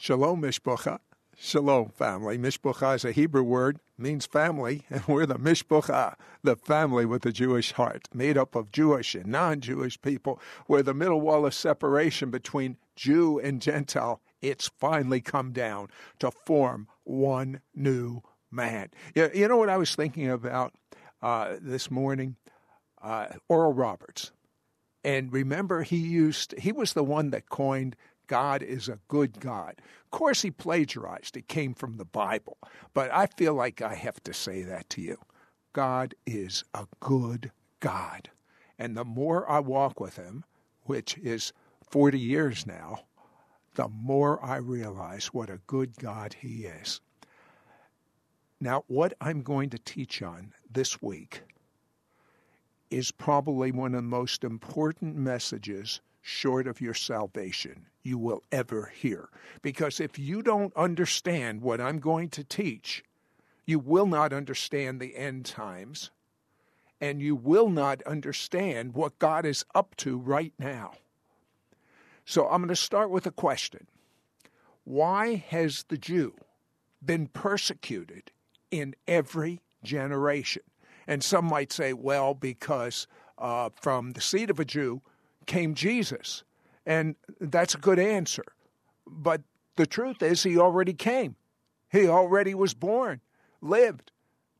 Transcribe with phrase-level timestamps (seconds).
[0.00, 1.00] Shalom, Mishpocha.
[1.36, 2.38] Shalom, family.
[2.38, 7.32] Mishpocha is a Hebrew word, means family, and we're the Mishpocha, the family with a
[7.32, 10.40] Jewish heart, made up of Jewish and non Jewish people.
[10.68, 14.20] We're the middle wall of separation between Jew and Gentile.
[14.40, 15.88] It's finally come down
[16.20, 18.22] to form one new
[18.52, 18.90] man.
[19.16, 20.74] You know what I was thinking about
[21.20, 22.36] uh, this morning?
[23.02, 24.30] Uh, Oral Roberts.
[25.02, 27.96] And remember, he used, he was the one that coined
[28.28, 29.80] God is a good God.
[30.04, 31.36] Of course, he plagiarized.
[31.36, 32.58] It came from the Bible.
[32.94, 35.18] But I feel like I have to say that to you.
[35.72, 38.30] God is a good God.
[38.78, 40.44] And the more I walk with him,
[40.84, 41.52] which is
[41.90, 43.00] 40 years now,
[43.74, 47.00] the more I realize what a good God he is.
[48.60, 51.42] Now, what I'm going to teach on this week
[52.90, 58.92] is probably one of the most important messages short of your salvation you will ever
[58.94, 59.28] hear.
[59.62, 63.04] Because if you don't understand what I'm going to teach,
[63.66, 66.10] you will not understand the end times
[67.00, 70.92] and you will not understand what God is up to right now.
[72.24, 73.86] So I'm going to start with a question
[74.84, 76.34] Why has the Jew
[77.04, 78.32] been persecuted
[78.70, 80.62] in every generation?
[81.06, 83.06] And some might say, well, because
[83.38, 85.00] uh, from the seed of a Jew
[85.46, 86.42] came Jesus.
[86.88, 88.46] And that's a good answer.
[89.06, 89.42] But
[89.76, 91.36] the truth is, he already came.
[91.92, 93.20] He already was born,
[93.60, 94.10] lived,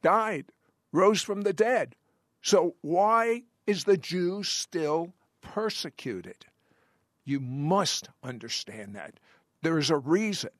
[0.02, 0.44] died,
[0.92, 1.94] rose from the dead.
[2.42, 6.44] So why is the Jew still persecuted?
[7.24, 9.14] You must understand that.
[9.62, 10.50] There is a reason.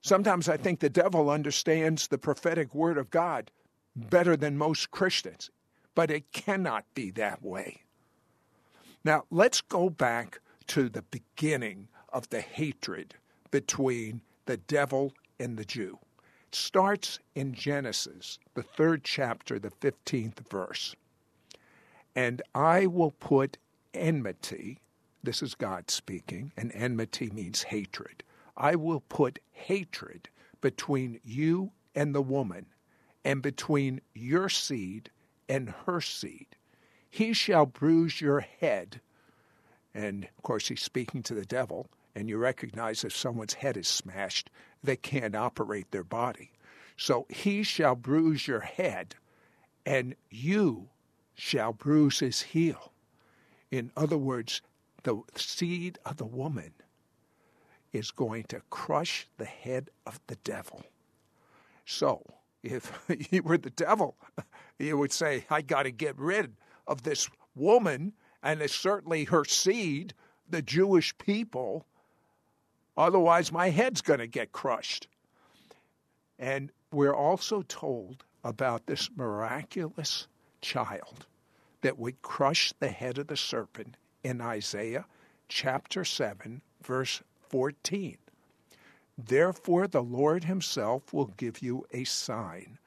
[0.00, 3.50] Sometimes I think the devil understands the prophetic word of God
[3.94, 5.50] better than most Christians,
[5.94, 7.82] but it cannot be that way.
[9.04, 13.16] Now, let's go back to the beginning of the hatred
[13.50, 15.98] between the devil and the Jew.
[16.46, 20.94] It starts in Genesis, the third chapter, the 15th verse.
[22.14, 23.58] And I will put
[23.94, 24.78] enmity,
[25.24, 28.22] this is God speaking, and enmity means hatred.
[28.56, 30.28] I will put hatred
[30.60, 32.66] between you and the woman,
[33.24, 35.10] and between your seed
[35.48, 36.46] and her seed.
[37.10, 39.00] He shall bruise your head.
[39.94, 43.88] And of course, he's speaking to the devil, and you recognize if someone's head is
[43.88, 44.50] smashed,
[44.82, 46.52] they can't operate their body.
[46.96, 49.16] So he shall bruise your head,
[49.86, 50.88] and you
[51.34, 52.92] shall bruise his heel.
[53.70, 54.62] In other words,
[55.02, 56.72] the seed of the woman
[57.92, 60.84] is going to crush the head of the devil.
[61.84, 62.22] So,
[62.62, 62.92] if
[63.30, 64.16] you were the devil,
[64.78, 66.54] you would say, I got to get rid
[66.86, 68.12] of this woman,
[68.42, 70.14] and it's certainly her seed,
[70.48, 71.86] the Jewish people.
[72.96, 75.08] Otherwise, my head's going to get crushed.
[76.38, 80.26] And we're also told about this miraculous
[80.62, 81.26] child
[81.82, 85.04] that would crush the head of the serpent in Isaiah
[85.48, 88.16] chapter 7, verse 14.
[89.18, 92.78] Therefore, the Lord Himself will give you a sign.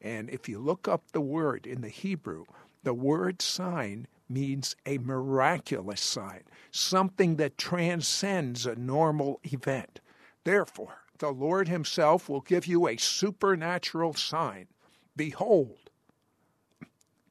[0.00, 2.44] And if you look up the word in the Hebrew,
[2.82, 10.00] the word sign means a miraculous sign, something that transcends a normal event.
[10.44, 14.68] Therefore, the Lord Himself will give you a supernatural sign.
[15.16, 15.90] Behold,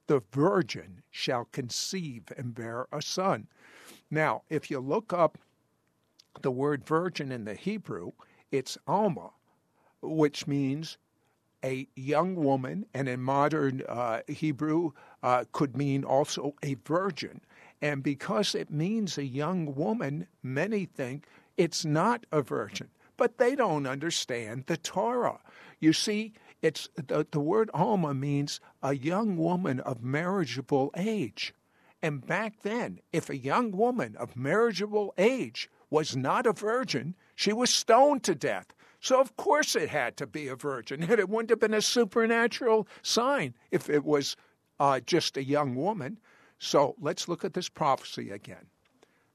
[0.07, 3.47] the virgin shall conceive and bear a son.
[4.11, 5.37] Now, if you look up
[6.41, 8.11] the word virgin in the Hebrew,
[8.51, 9.31] it's Alma,
[10.01, 10.97] which means
[11.63, 14.91] a young woman, and in modern uh, Hebrew
[15.23, 17.41] uh, could mean also a virgin.
[17.81, 21.25] And because it means a young woman, many think
[21.57, 25.39] it's not a virgin, but they don't understand the Torah.
[25.79, 31.53] You see, it's the, the word Alma means a young woman of marriageable age.
[32.01, 37.51] And back then, if a young woman of marriageable age was not a virgin, she
[37.51, 38.73] was stoned to death.
[38.99, 41.03] So, of course, it had to be a virgin.
[41.03, 44.35] And it wouldn't have been a supernatural sign if it was
[44.79, 46.19] uh, just a young woman.
[46.57, 48.67] So, let's look at this prophecy again.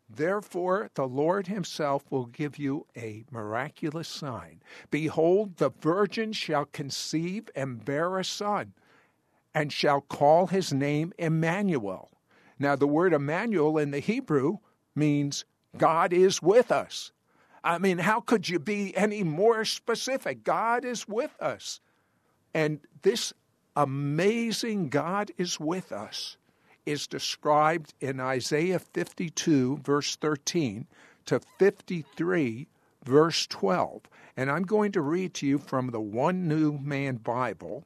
[0.08, 4.60] Therefore, the Lord himself will give you a miraculous sign.
[4.90, 8.74] Behold, the virgin shall conceive and bear a son,
[9.54, 12.10] and shall call his name Emmanuel.
[12.58, 14.58] Now, the word Emmanuel in the Hebrew
[14.94, 15.46] means
[15.76, 17.12] God is with us.
[17.64, 20.44] I mean, how could you be any more specific?
[20.44, 21.80] God is with us.
[22.52, 23.32] And this
[23.74, 26.36] amazing God is with us
[26.84, 30.86] is described in Isaiah 52, verse 13,
[31.24, 32.68] to 53,
[33.04, 34.02] verse 12.
[34.36, 37.84] And I'm going to read to you from the One New Man Bible.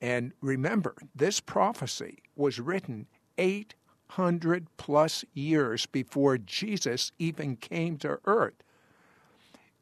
[0.00, 8.54] And remember, this prophecy was written 800 plus years before Jesus even came to earth.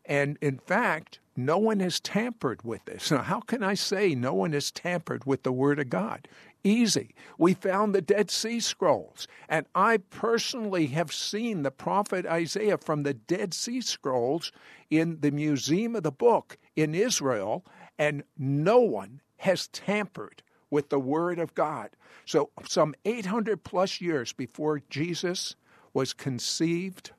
[0.07, 3.11] And in fact, no one has tampered with this.
[3.11, 6.29] Now, how can I say no one has tampered with the Word of God?
[6.65, 7.15] Easy.
[7.39, 13.03] We found the Dead Sea Scrolls, and I personally have seen the prophet Isaiah from
[13.03, 14.51] the Dead Sea Scrolls
[14.91, 17.65] in the Museum of the Book in Israel,
[17.99, 21.91] and no one has tampered with the Word of God.
[22.25, 25.55] So, some 800 plus years before Jesus
[25.93, 27.13] was conceived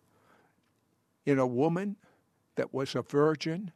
[1.26, 1.96] in a woman
[2.58, 3.72] that was a virgin,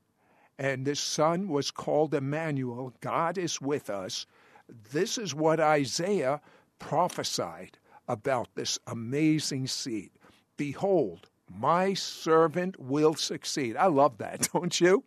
[0.60, 2.94] and this son was called Emmanuel.
[3.00, 4.28] God is with us.
[4.92, 6.42] This is what Isaiah
[6.80, 10.12] prophesied about this amazing seed.
[10.58, 13.78] Behold, my servant will succeed.
[13.78, 15.04] I love that, don't you?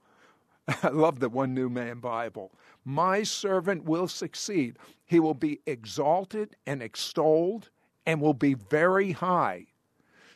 [0.66, 2.52] I love the One New Man Bible.
[2.84, 4.78] My servant will succeed.
[5.04, 7.70] He will be exalted and extolled
[8.06, 9.66] and will be very high.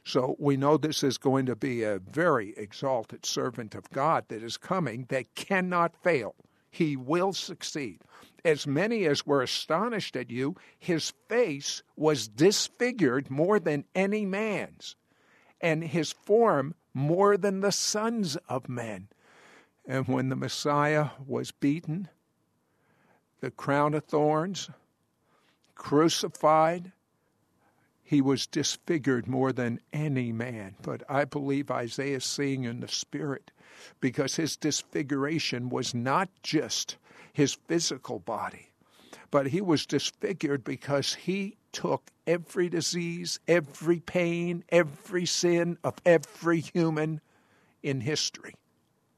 [0.08, 4.42] So we know this is going to be a very exalted servant of God that
[4.42, 6.34] is coming that cannot fail.
[6.70, 8.00] He will succeed.
[8.42, 14.96] As many as were astonished at you, his face was disfigured more than any man's,
[15.60, 19.08] and his form more than the sons of men.
[19.86, 22.08] And when the Messiah was beaten,
[23.40, 24.70] the crown of thorns,
[25.74, 26.92] crucified,
[28.08, 30.74] he was disfigured more than any man.
[30.80, 33.50] But I believe Isaiah is seeing in the spirit
[34.00, 36.96] because his disfiguration was not just
[37.34, 38.70] his physical body,
[39.30, 46.60] but he was disfigured because he took every disease, every pain, every sin of every
[46.60, 47.20] human
[47.82, 48.54] in history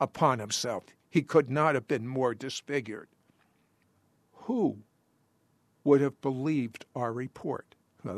[0.00, 0.82] upon himself.
[1.08, 3.06] He could not have been more disfigured.
[4.32, 4.78] Who
[5.84, 7.76] would have believed our report?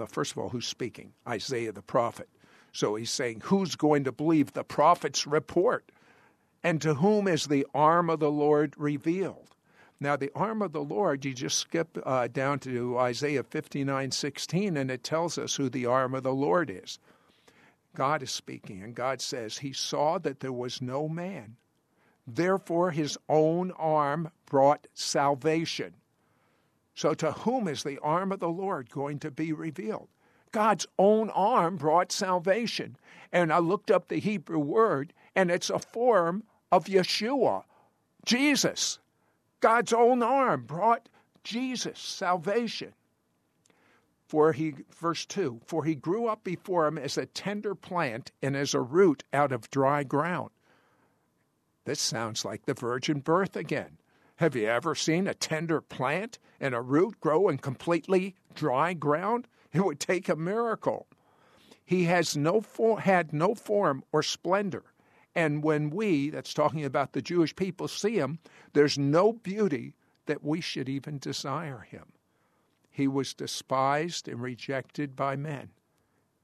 [0.09, 1.13] First of all, who's speaking?
[1.27, 2.29] Isaiah the prophet.
[2.73, 5.91] So he's saying, Who's going to believe the prophet's report?
[6.65, 9.53] And to whom is the arm of the Lord revealed?
[10.01, 14.77] Now, the arm of the Lord, you just skip uh, down to Isaiah 59 16,
[14.77, 16.99] and it tells us who the arm of the Lord is.
[17.95, 21.57] God is speaking, and God says, He saw that there was no man.
[22.27, 25.95] Therefore, His own arm brought salvation.
[26.95, 30.09] So, to whom is the arm of the Lord going to be revealed?
[30.53, 32.97] God's own arm brought salvation.
[33.33, 37.65] And I looked up the Hebrew word, and it's a form of Yeshua,
[38.27, 38.99] Jesus.
[39.61, 41.09] God's own arm brought
[41.43, 42.93] Jesus salvation.
[44.27, 48.57] For he, verse 2, for he grew up before him as a tender plant and
[48.57, 50.51] as a root out of dry ground.
[51.85, 53.99] This sounds like the virgin birth again.
[54.43, 59.47] Have you ever seen a tender plant and a root grow in completely dry ground?
[59.73, 61.07] It would take a miracle.
[61.85, 62.61] He has no
[62.99, 64.83] had no form or splendor.
[65.33, 68.41] And when we, that's talking about the Jewish people, see him,
[68.73, 69.95] there's no beauty
[70.27, 72.07] that we should even desire him.
[72.91, 75.71] He was despised and rejected by men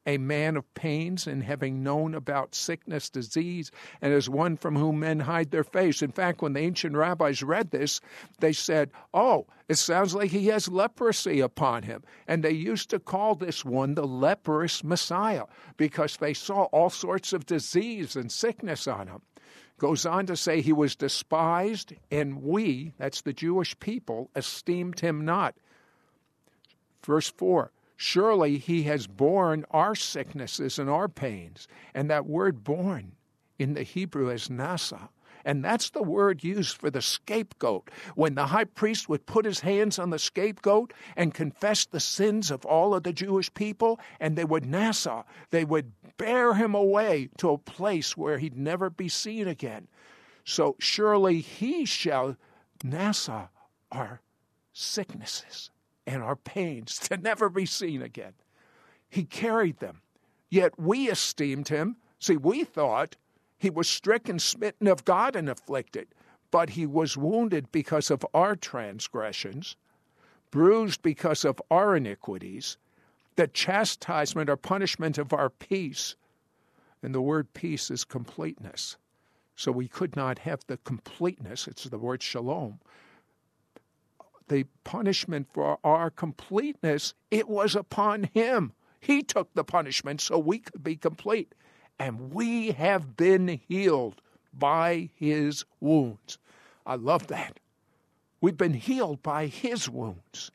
[0.08, 3.70] a man of pains and having known about sickness, disease,
[4.00, 6.00] and as one from whom men hide their face.
[6.00, 8.00] In fact, when the ancient rabbis read this,
[8.40, 12.02] they said, Oh, it sounds like he has leprosy upon him.
[12.26, 15.44] And they used to call this one the leprous Messiah
[15.76, 19.20] because they saw all sorts of disease and sickness on him.
[19.76, 25.26] Goes on to say he was despised, and we, that's the Jewish people, esteemed him
[25.26, 25.54] not.
[27.04, 31.66] Verse 4 Surely he has borne our sicknesses and our pains.
[31.92, 33.16] And that word borne
[33.58, 35.08] in the Hebrew is nasa.
[35.44, 37.90] And that's the word used for the scapegoat.
[38.14, 42.52] When the high priest would put his hands on the scapegoat and confess the sins
[42.52, 47.30] of all of the Jewish people, and they would nasa, they would bear him away
[47.38, 49.88] to a place where he'd never be seen again.
[50.44, 52.36] So surely he shall
[52.84, 53.48] nasa
[53.90, 54.20] our
[54.72, 55.70] sicknesses
[56.08, 58.32] and our pains to never be seen again.
[59.08, 60.00] He carried them.
[60.50, 61.96] Yet we esteemed him.
[62.18, 63.16] See, we thought
[63.58, 66.08] he was stricken, smitten of God, and afflicted.
[66.50, 69.76] But he was wounded because of our transgressions,
[70.50, 72.78] bruised because of our iniquities,
[73.36, 76.16] the chastisement or punishment of our peace.
[77.02, 78.96] And the word peace is completeness.
[79.56, 82.80] So we could not have the completeness, it's the word shalom,
[84.48, 88.72] the punishment for our completeness, it was upon him.
[89.00, 91.54] He took the punishment so we could be complete.
[91.98, 94.20] And we have been healed
[94.52, 96.38] by his wounds.
[96.86, 97.60] I love that.
[98.40, 100.50] We've been healed by his wounds.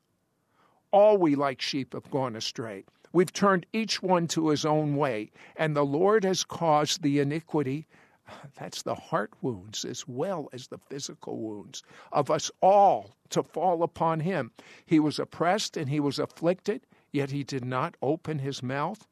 [0.92, 2.86] All we like sheep have gone astray.
[3.12, 7.88] We've turned each one to his own way, and the Lord has caused the iniquity
[8.56, 13.84] that's the heart wounds as well as the physical wounds of us all to fall
[13.84, 14.52] upon him.
[14.86, 19.08] He was oppressed and he was afflicted, yet he did not open his mouth.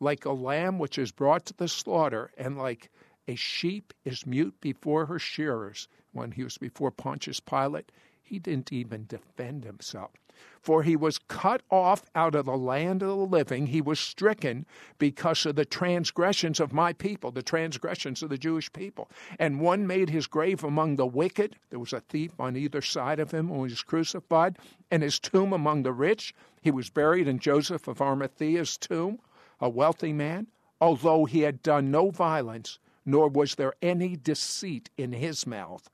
[0.00, 2.90] Like a lamb which is brought to the slaughter, and like
[3.26, 7.90] a sheep is mute before her shearers, when he was before Pontius Pilate,
[8.22, 10.12] he didn't even defend himself.
[10.60, 13.66] For he was cut off out of the land of the living.
[13.66, 14.66] He was stricken
[14.98, 19.08] because of the transgressions of my people, the transgressions of the Jewish people.
[19.38, 21.56] And one made his grave among the wicked.
[21.70, 24.58] There was a thief on either side of him when he was crucified.
[24.90, 26.34] And his tomb among the rich.
[26.60, 29.20] He was buried in Joseph of Arimathea's tomb,
[29.60, 30.48] a wealthy man.
[30.80, 35.88] Although he had done no violence, nor was there any deceit in his mouth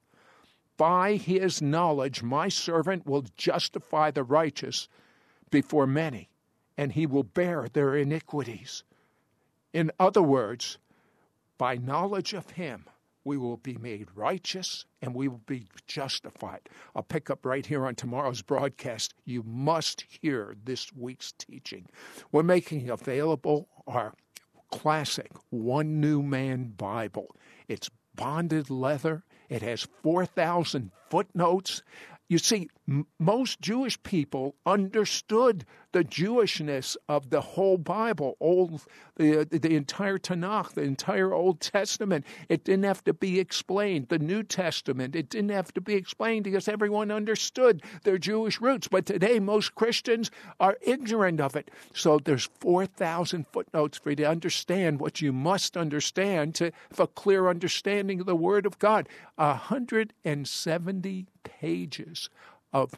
[0.83, 4.89] by his knowledge, my servant will justify the righteous
[5.49, 6.29] before many,
[6.77, 8.83] and he will bear their iniquities.
[9.73, 10.79] In other words,
[11.57, 12.87] by knowledge of him,
[13.23, 16.69] we will be made righteous and we will be justified.
[16.97, 19.15] I'll pick up right here on tomorrow's broadcast.
[19.25, 21.87] You must hear this week's teaching.
[22.33, 24.15] We're making available our
[24.73, 27.37] classic One New Man Bible.
[27.69, 29.23] It's bonded leather.
[29.53, 31.83] It has 4,000 footnotes.
[32.31, 38.85] You see, m- most Jewish people understood the Jewishness of the whole Bible, old
[39.17, 42.25] the uh, the entire Tanakh, the entire Old Testament.
[42.49, 44.09] It didn't have to be explained.
[44.09, 48.89] The New Testament, it didn't have to be explained because everyone understood their Jewish roots.
[48.89, 51.71] But today, most Christians are ignorant of it.
[51.95, 57.01] So there's four thousand footnotes for you to understand what you must understand to have
[57.01, 59.09] a clear understanding of the Word of God.
[59.39, 62.31] hundred and seventy pages
[62.73, 62.95] of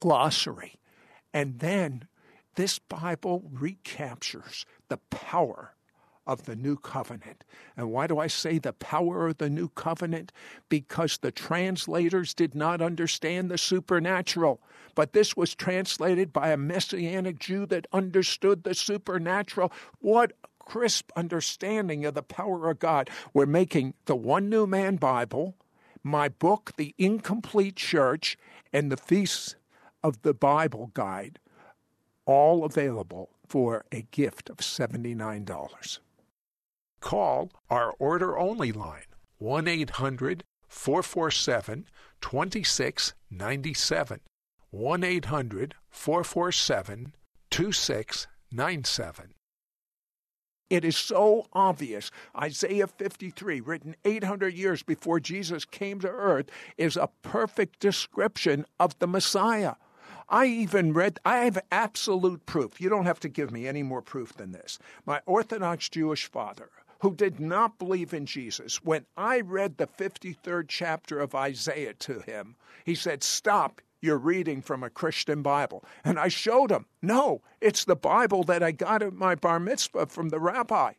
[0.00, 0.79] glossary.
[1.32, 2.08] And then
[2.56, 5.74] this Bible recaptures the power
[6.26, 7.44] of the new covenant.
[7.76, 10.32] And why do I say the power of the new covenant?
[10.68, 14.60] Because the translators did not understand the supernatural.
[14.94, 19.72] But this was translated by a messianic Jew that understood the supernatural.
[20.00, 20.32] What
[20.70, 23.10] crisp understanding of the power of God.
[23.34, 25.56] We're making the One New Man Bible
[26.02, 28.38] my book, The Incomplete Church,
[28.72, 29.56] and the Feasts
[30.02, 31.38] of the Bible Guide,
[32.26, 35.98] all available for a gift of $79.
[37.00, 39.06] Call our order only line,
[39.38, 41.86] 1 800 447
[42.20, 44.20] 2697.
[44.70, 47.12] 1 800 447
[47.50, 49.34] 2697.
[50.68, 52.12] It is so obvious.
[52.40, 56.46] Isaiah 53, written 800 years before Jesus came to earth,
[56.78, 59.74] is a perfect description of the Messiah.
[60.30, 62.80] I even read, I have absolute proof.
[62.80, 64.78] You don't have to give me any more proof than this.
[65.04, 66.70] My Orthodox Jewish father,
[67.00, 72.20] who did not believe in Jesus, when I read the 53rd chapter of Isaiah to
[72.20, 75.84] him, he said, Stop, you're reading from a Christian Bible.
[76.04, 80.06] And I showed him, no, it's the Bible that I got at my bar mitzvah
[80.06, 80.92] from the rabbi.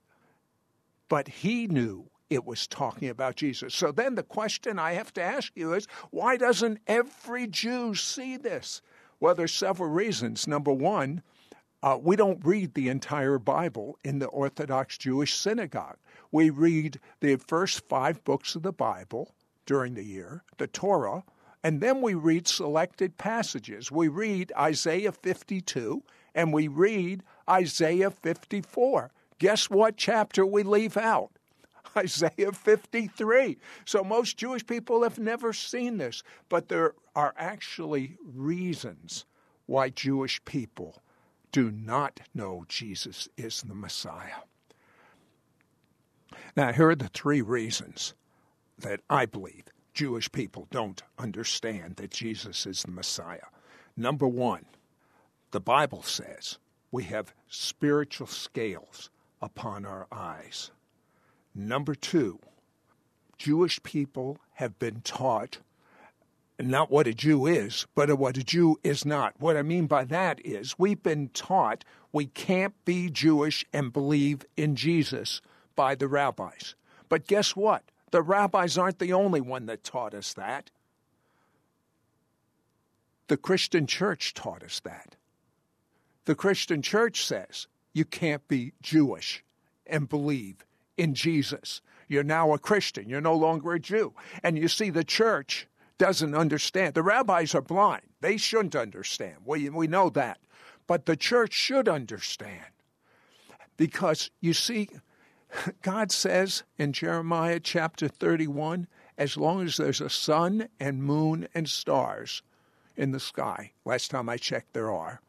[1.10, 3.74] But he knew it was talking about Jesus.
[3.74, 8.38] So then the question I have to ask you is why doesn't every Jew see
[8.38, 8.82] this?
[9.22, 10.48] Well, there's several reasons.
[10.48, 11.22] Number one,
[11.84, 15.98] uh, we don't read the entire Bible in the Orthodox Jewish synagogue.
[16.32, 19.36] We read the first five books of the Bible
[19.68, 21.24] during the year, the Torah,
[21.64, 23.92] and then we read selected passages.
[23.92, 26.02] We read Isaiah 52
[26.34, 29.12] and we read Isaiah 54.
[29.38, 31.32] Guess what chapter we leave out?
[31.98, 33.58] Isaiah 53.
[33.86, 39.26] So most Jewish people have never seen this, but there are actually reasons
[39.66, 41.02] why Jewish people
[41.52, 44.44] do not know Jesus is the Messiah.
[46.56, 48.14] Now, here are the three reasons
[48.80, 53.48] that I believe Jewish people don't understand that Jesus is the Messiah.
[53.96, 54.66] Number one,
[55.52, 56.58] the Bible says
[56.92, 59.10] we have spiritual scales
[59.42, 60.72] upon our eyes.
[61.54, 62.40] Number two,
[63.38, 65.60] Jewish people have been taught
[66.60, 69.34] not what a Jew is, but what a Jew is not.
[69.40, 74.46] What I mean by that is we've been taught we can't be Jewish and believe
[74.58, 75.42] in Jesus
[75.76, 76.76] by the rabbis.
[77.10, 77.84] But guess what?
[78.12, 80.70] The rabbis aren't the only one that taught us that.
[83.28, 85.16] The Christian church taught us that.
[86.26, 89.44] The Christian church says you can't be Jewish
[89.88, 90.66] and believe
[90.98, 91.82] in Jesus.
[92.08, 93.08] You're now a Christian.
[93.08, 94.14] You're no longer a Jew.
[94.44, 95.68] And you see, the church
[95.98, 96.94] doesn't understand.
[96.94, 98.04] The rabbis are blind.
[98.22, 99.38] They shouldn't understand.
[99.46, 100.40] We, we know that.
[100.88, 102.66] But the church should understand.
[103.78, 104.90] Because you see,
[105.82, 111.70] God says in Jeremiah chapter 31 as long as there's a sun and moon and
[111.70, 112.42] stars
[112.98, 115.22] in the sky, last time I checked, there are,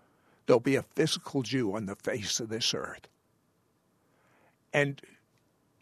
[0.47, 3.09] there'll be a physical Jew on the face of this earth.
[4.73, 5.01] And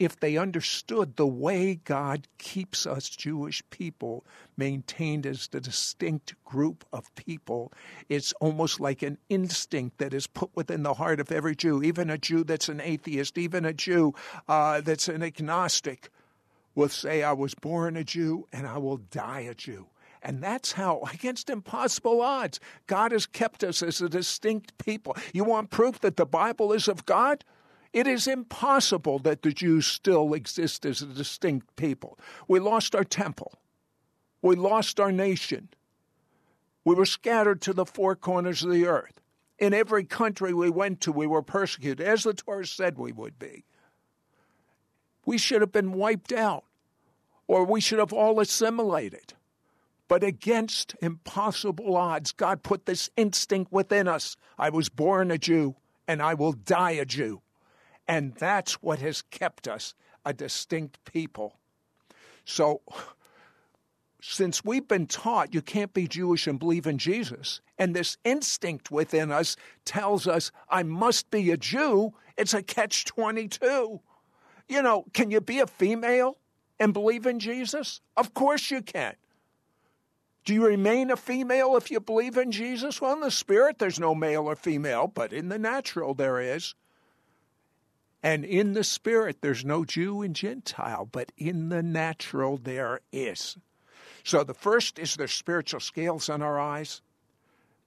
[0.00, 4.24] if they understood the way God keeps us Jewish people
[4.56, 7.70] maintained as the distinct group of people,
[8.08, 12.08] it's almost like an instinct that is put within the heart of every Jew, even
[12.08, 14.14] a Jew that's an atheist, even a Jew
[14.48, 16.08] uh, that's an agnostic,
[16.74, 19.86] will say, I was born a Jew and I will die a Jew.
[20.22, 25.14] And that's how, against impossible odds, God has kept us as a distinct people.
[25.34, 27.44] You want proof that the Bible is of God?
[27.92, 32.18] It is impossible that the Jews still exist as a distinct people.
[32.46, 33.58] We lost our temple.
[34.42, 35.70] We lost our nation.
[36.84, 39.20] We were scattered to the four corners of the earth.
[39.58, 43.38] In every country we went to, we were persecuted, as the Torah said we would
[43.38, 43.64] be.
[45.26, 46.64] We should have been wiped out,
[47.46, 49.34] or we should have all assimilated.
[50.08, 55.76] But against impossible odds, God put this instinct within us I was born a Jew,
[56.08, 57.42] and I will die a Jew.
[58.10, 61.54] And that's what has kept us a distinct people.
[62.44, 62.82] So,
[64.20, 68.90] since we've been taught you can't be Jewish and believe in Jesus, and this instinct
[68.90, 74.00] within us tells us I must be a Jew, it's a catch 22.
[74.68, 76.36] You know, can you be a female
[76.80, 78.00] and believe in Jesus?
[78.16, 79.14] Of course you can.
[80.44, 83.00] Do you remain a female if you believe in Jesus?
[83.00, 86.74] Well, in the spirit, there's no male or female, but in the natural, there is.
[88.22, 93.56] And in the spirit, there's no Jew and Gentile, but in the natural, there is.
[94.24, 97.00] So the first is there's spiritual scales on our eyes.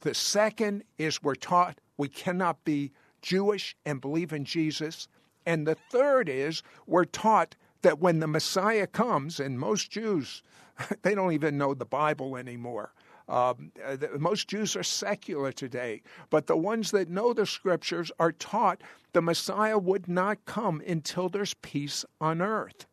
[0.01, 5.07] The second is we're taught we cannot be Jewish and believe in Jesus.
[5.45, 10.41] And the third is we're taught that when the Messiah comes, and most Jews,
[11.03, 12.93] they don't even know the Bible anymore.
[13.29, 18.31] Um, uh, most Jews are secular today, but the ones that know the scriptures are
[18.31, 18.81] taught
[19.13, 22.85] the Messiah would not come until there's peace on earth.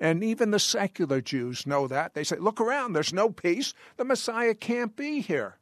[0.00, 2.14] And even the secular Jews know that.
[2.14, 3.74] They say, look around, there's no peace.
[3.96, 5.56] The Messiah can't be here.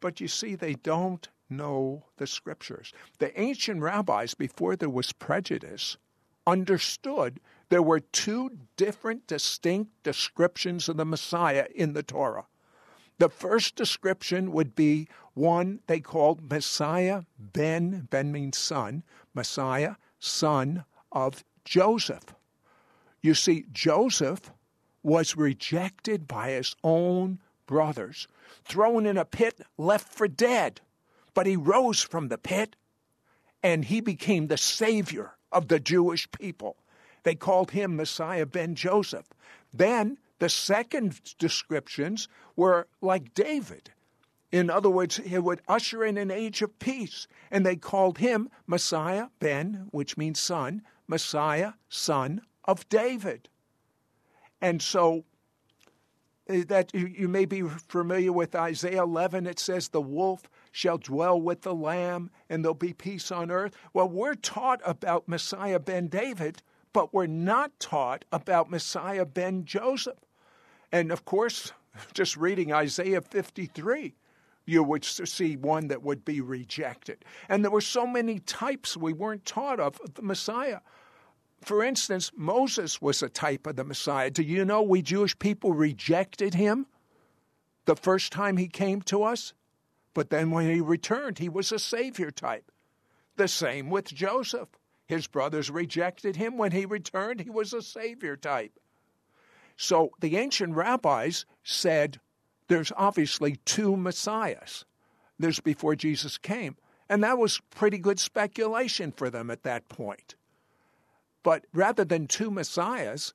[0.00, 2.92] But you see, they don't know the scriptures.
[3.18, 5.96] The ancient rabbis, before there was prejudice,
[6.46, 12.46] understood there were two different, distinct descriptions of the Messiah in the Torah.
[13.22, 20.84] The first description would be one they called Messiah ben, ben means son, Messiah, son
[21.12, 22.34] of Joseph.
[23.20, 24.50] You see, Joseph
[25.04, 28.26] was rejected by his own brothers,
[28.64, 30.80] thrown in a pit, left for dead.
[31.32, 32.74] But he rose from the pit
[33.62, 36.76] and he became the savior of the Jewish people.
[37.22, 39.28] They called him Messiah ben Joseph.
[39.72, 42.26] Then the second descriptions
[42.56, 43.92] were like David.
[44.50, 47.28] In other words, he would usher in an age of peace.
[47.48, 53.50] And they called him Messiah ben, which means son, Messiah, son of David.
[54.60, 55.22] And so
[56.48, 61.40] eh, that you may be familiar with Isaiah 11, it says, The wolf shall dwell
[61.40, 63.76] with the lamb, and there'll be peace on earth.
[63.94, 70.18] Well, we're taught about Messiah ben David, but we're not taught about Messiah ben Joseph.
[70.92, 71.72] And of course,
[72.14, 74.14] just reading Isaiah 53,
[74.66, 77.24] you would see one that would be rejected.
[77.48, 80.80] And there were so many types we weren't taught of, the Messiah.
[81.62, 84.30] For instance, Moses was a type of the Messiah.
[84.30, 86.86] Do you know we Jewish people rejected him
[87.86, 89.52] the first time he came to us?
[90.14, 92.70] But then when he returned, he was a Savior type.
[93.36, 94.68] The same with Joseph.
[95.06, 96.58] His brothers rejected him.
[96.58, 98.78] When he returned, he was a Savior type.
[99.76, 102.20] So the ancient rabbis said
[102.68, 104.84] there's obviously two messiahs.
[105.38, 106.76] There's before Jesus came.
[107.08, 110.34] And that was pretty good speculation for them at that point.
[111.42, 113.34] But rather than two messiahs,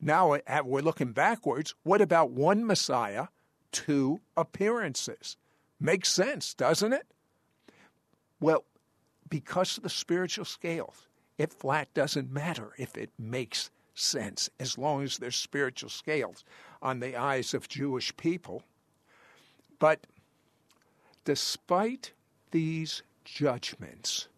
[0.00, 1.74] now we're looking backwards.
[1.82, 3.26] What about one messiah,
[3.72, 5.36] two appearances?
[5.80, 7.06] Makes sense, doesn't it?
[8.40, 8.64] Well,
[9.28, 15.02] because of the spiritual scales, it flat doesn't matter if it makes sense as long
[15.02, 16.44] as there's spiritual scales
[16.82, 18.62] on the eyes of Jewish people.
[19.78, 20.06] But
[21.24, 22.12] despite
[22.50, 24.28] these judgments,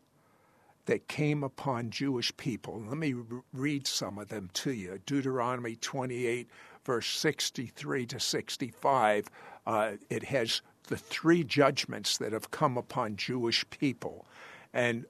[0.90, 2.82] that came upon Jewish people.
[2.84, 3.14] Let me
[3.52, 4.98] read some of them to you.
[5.06, 6.48] Deuteronomy 28,
[6.84, 9.28] verse 63 to 65.
[9.68, 14.26] Uh, it has the three judgments that have come upon Jewish people.
[14.72, 15.06] And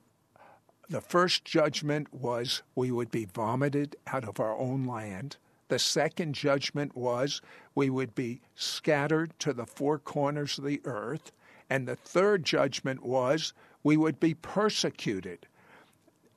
[0.91, 5.37] the first judgment was we would be vomited out of our own land.
[5.69, 7.41] The second judgment was
[7.77, 11.31] we would be scattered to the four corners of the earth.
[11.71, 15.47] And the third judgment was we would be persecuted.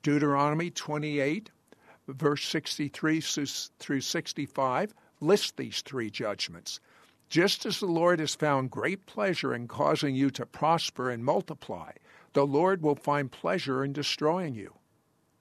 [0.04, 1.50] Deuteronomy 28,
[2.08, 6.80] verse 63 through 65, lists these three judgments.
[7.28, 11.94] Just as the Lord has found great pleasure in causing you to prosper and multiply,
[12.34, 14.74] the Lord will find pleasure in destroying you.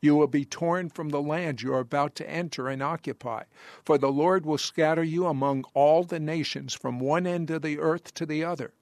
[0.00, 3.44] You will be torn from the land you are about to enter and occupy,
[3.84, 7.78] for the Lord will scatter you among all the nations from one end of the
[7.78, 8.72] earth to the other.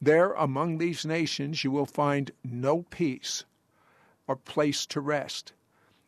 [0.00, 3.44] There among these nations you will find no peace
[4.26, 5.52] or place to rest,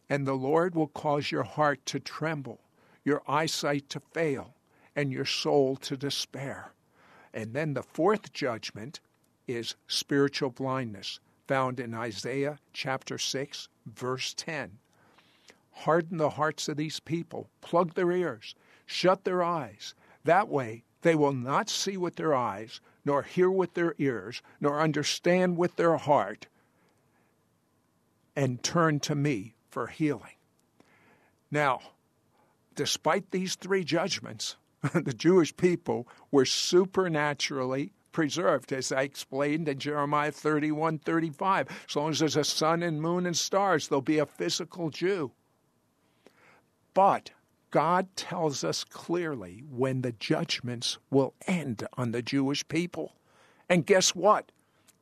[0.09, 2.61] and the Lord will cause your heart to tremble,
[3.05, 4.55] your eyesight to fail,
[4.95, 6.73] and your soul to despair.
[7.33, 9.01] And then the fourth judgment
[9.47, 14.79] is spiritual blindness, found in Isaiah chapter 6, verse 10.
[15.73, 18.55] Harden the hearts of these people, plug their ears,
[18.87, 19.95] shut their eyes.
[20.25, 24.81] That way they will not see with their eyes, nor hear with their ears, nor
[24.81, 26.47] understand with their heart,
[28.37, 30.37] and turn to me for healing.
[31.51, 31.81] Now,
[32.75, 34.57] despite these three judgments,
[34.95, 41.69] the Jewish people were supernaturally preserved, as I explained in Jeremiah 31 35.
[41.89, 45.33] As long as there's a sun and moon and stars, there'll be a physical Jew.
[46.95, 47.31] But
[47.71, 53.15] God tells us clearly when the judgments will end on the Jewish people.
[53.69, 54.53] And guess what?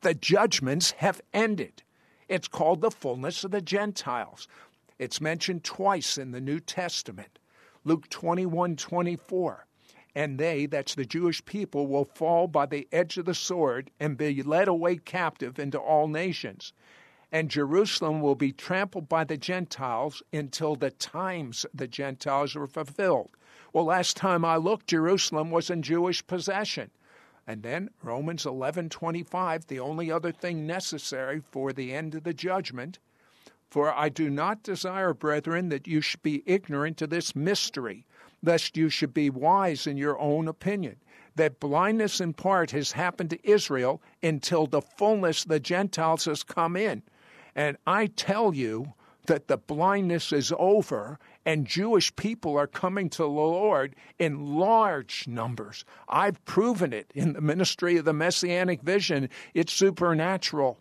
[0.02, 1.82] The judgments have ended.
[2.28, 4.46] It's called the fullness of the Gentiles.
[5.00, 7.40] It's mentioned twice in the New Testament.
[7.84, 9.66] Luke 21 24.
[10.14, 14.16] And they, that's the Jewish people, will fall by the edge of the sword and
[14.16, 16.72] be led away captive into all nations
[17.32, 23.30] and Jerusalem will be trampled by the Gentiles until the times the Gentiles are fulfilled.
[23.72, 26.90] Well, last time I looked, Jerusalem was in Jewish possession.
[27.46, 32.98] And then Romans 11:25, the only other thing necessary for the end of the judgment,
[33.68, 38.06] for I do not desire, brethren, that you should be ignorant of this mystery,
[38.42, 40.96] lest you should be wise in your own opinion
[41.36, 46.76] that blindness in part has happened to Israel until the fullness the Gentiles has come
[46.76, 47.02] in.
[47.54, 48.92] And I tell you
[49.26, 55.26] that the blindness is over and Jewish people are coming to the Lord in large
[55.26, 55.84] numbers.
[56.08, 59.28] I've proven it in the ministry of the Messianic vision.
[59.54, 60.78] It's supernatural.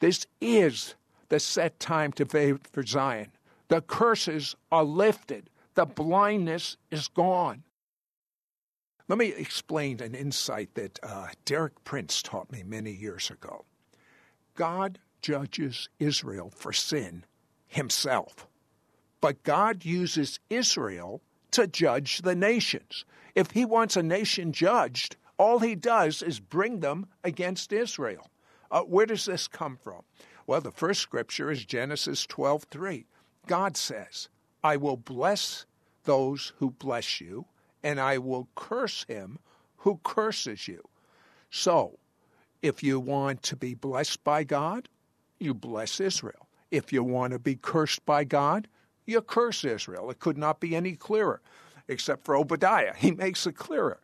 [0.00, 0.94] This is
[1.28, 3.32] the set time to wait for Zion.
[3.68, 7.64] The curses are lifted, the blindness is gone.
[9.08, 13.64] Let me explain an insight that uh, Derek Prince taught me many years ago.
[14.54, 17.24] God judges Israel for sin
[17.66, 18.46] himself.
[19.20, 23.04] But God uses Israel to judge the nations.
[23.34, 28.30] If he wants a nation judged, all he does is bring them against Israel.
[28.70, 30.02] Uh, where does this come from?
[30.46, 33.04] Well, the first scripture is Genesis 12:3.
[33.46, 34.28] God says,
[34.62, 35.66] "I will bless
[36.04, 37.46] those who bless you,
[37.82, 39.38] and I will curse him
[39.78, 40.88] who curses you."
[41.50, 41.98] So,
[42.62, 44.88] if you want to be blessed by God,
[45.38, 46.48] you bless Israel.
[46.70, 48.68] If you want to be cursed by God,
[49.04, 50.10] you curse Israel.
[50.10, 51.42] It could not be any clearer,
[51.88, 52.94] except for Obadiah.
[52.96, 54.00] He makes it clearer.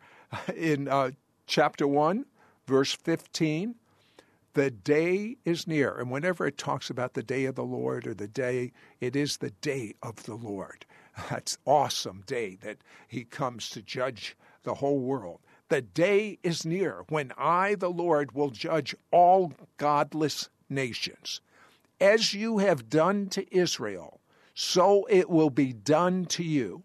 [0.55, 1.13] In uh,
[1.47, 2.27] chapter 1,
[2.67, 3.75] verse 15,
[4.55, 5.97] the day is near.
[5.97, 9.37] And whenever it talks about the day of the Lord or the day, it is
[9.37, 10.87] the day of the Lord.
[11.31, 15.41] That's awesome day that he comes to judge the whole world.
[15.69, 21.41] The day is near when I, the Lord, will judge all godless nations.
[22.01, 24.21] As you have done to Israel,
[24.55, 26.83] so it will be done to you.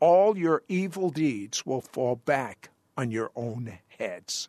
[0.00, 4.48] All your evil deeds will fall back on your own heads.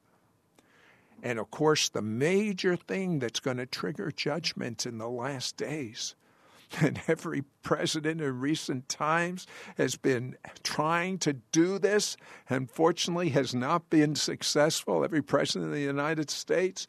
[1.24, 6.16] And of course, the major thing that's going to trigger judgment in the last days,
[6.82, 12.18] and every president in recent times has been trying to do this,
[12.50, 15.04] unfortunately, has not been successful.
[15.04, 16.88] Every president of the United States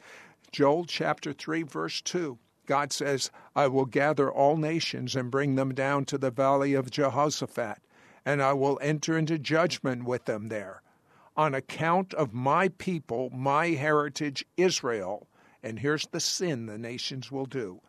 [0.50, 2.38] Joel chapter 3, verse 2.
[2.66, 6.90] God says, I will gather all nations and bring them down to the valley of
[6.90, 7.78] Jehoshaphat,
[8.24, 10.82] and I will enter into judgment with them there.
[11.38, 15.28] On account of my people, my heritage, Israel,
[15.62, 17.80] and here's the sin the nations will do,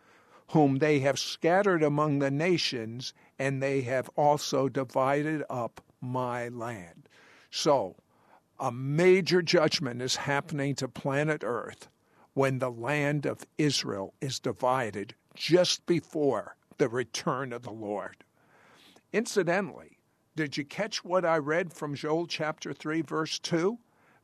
[0.51, 7.09] whom they have scattered among the nations, and they have also divided up my land.
[7.49, 7.95] So,
[8.59, 11.89] a major judgment is happening to planet Earth
[12.35, 18.23] when the land of Israel is divided just before the return of the Lord.
[19.11, 19.98] Incidentally,
[20.39, 23.77] did you catch what I read from Joel chapter 3, verse 2?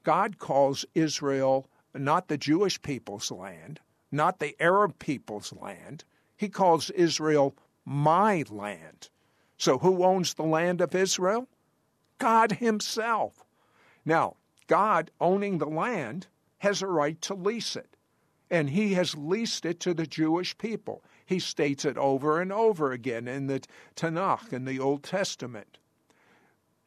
[0.04, 3.82] God calls Israel not the Jewish people's land,
[4.14, 6.06] not the Arab people's land.
[6.38, 9.10] He calls Israel my land.
[9.58, 11.50] So who owns the land of Israel?
[12.18, 13.44] God Himself.
[14.06, 16.28] Now, God owning the land
[16.60, 17.98] has a right to lease it,
[18.50, 21.04] and He has leased it to the Jewish people.
[21.26, 23.62] He states it over and over again in the
[23.98, 25.78] Tanakh, in the Old Testament.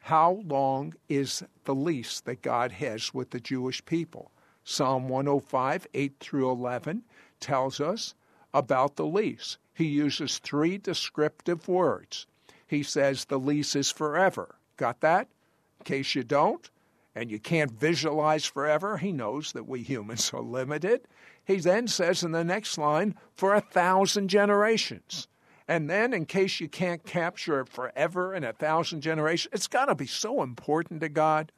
[0.08, 4.30] How long is the lease that God has with the Jewish people?
[4.64, 7.02] Psalm 105, 8 through 11,
[7.40, 8.14] tells us
[8.54, 9.58] about the lease.
[9.74, 12.26] He uses three descriptive words.
[12.66, 14.54] He says the lease is forever.
[14.78, 15.28] Got that?
[15.80, 16.70] In case you don't,
[17.14, 21.02] and you can't visualize forever, he knows that we humans are limited.
[21.44, 25.28] He then says in the next line, for a thousand generations.
[25.68, 29.86] And then, in case you can't capture it forever in a thousand generations, it's got
[29.86, 31.52] to be so important to God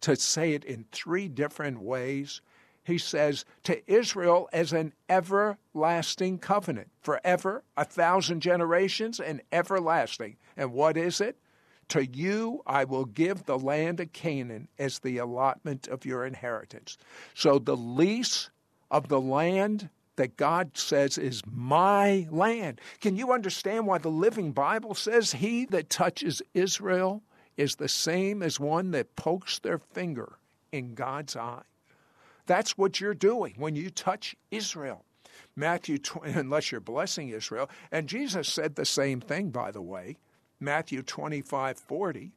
[0.00, 2.40] to say it in three different ways.
[2.82, 10.36] He says to Israel as an everlasting covenant, forever, a thousand generations, and everlasting.
[10.56, 11.36] And what is it?
[11.88, 16.96] To you I will give the land of Canaan as the allotment of your inheritance.
[17.34, 18.50] So the lease
[18.90, 22.80] of the land that God says is my land.
[23.00, 27.22] Can you understand why the Living Bible says he that touches Israel
[27.56, 30.38] is the same as one that pokes their finger
[30.72, 31.62] in God's eye?
[32.46, 35.04] That's what you're doing when you touch Israel.
[35.54, 37.70] Matthew, unless you're blessing Israel.
[37.92, 40.16] And Jesus said the same thing, by the way.
[40.60, 42.32] Matthew 25, 40.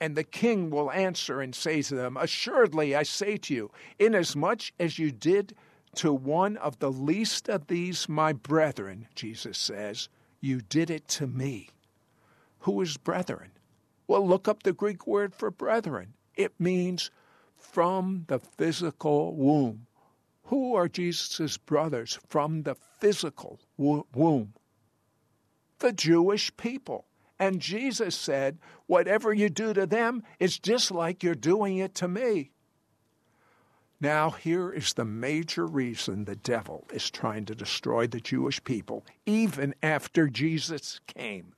[0.00, 4.72] And the king will answer and say to them, Assuredly, I say to you, inasmuch
[4.78, 5.54] as you did
[5.96, 10.08] to one of the least of these, my brethren, Jesus says,
[10.40, 11.70] you did it to me.
[12.60, 13.52] Who is brethren?
[14.06, 16.14] Well, look up the Greek word for brethren.
[16.34, 17.10] It means
[17.56, 19.86] from the physical womb.
[20.44, 24.54] Who are Jesus' brothers from the physical womb?
[25.80, 27.06] The Jewish people.
[27.38, 32.08] And Jesus said, Whatever you do to them it's just like you're doing it to
[32.08, 32.52] me.
[34.00, 39.06] Now, here is the major reason the devil is trying to destroy the Jewish people,
[39.24, 41.54] even after Jesus came.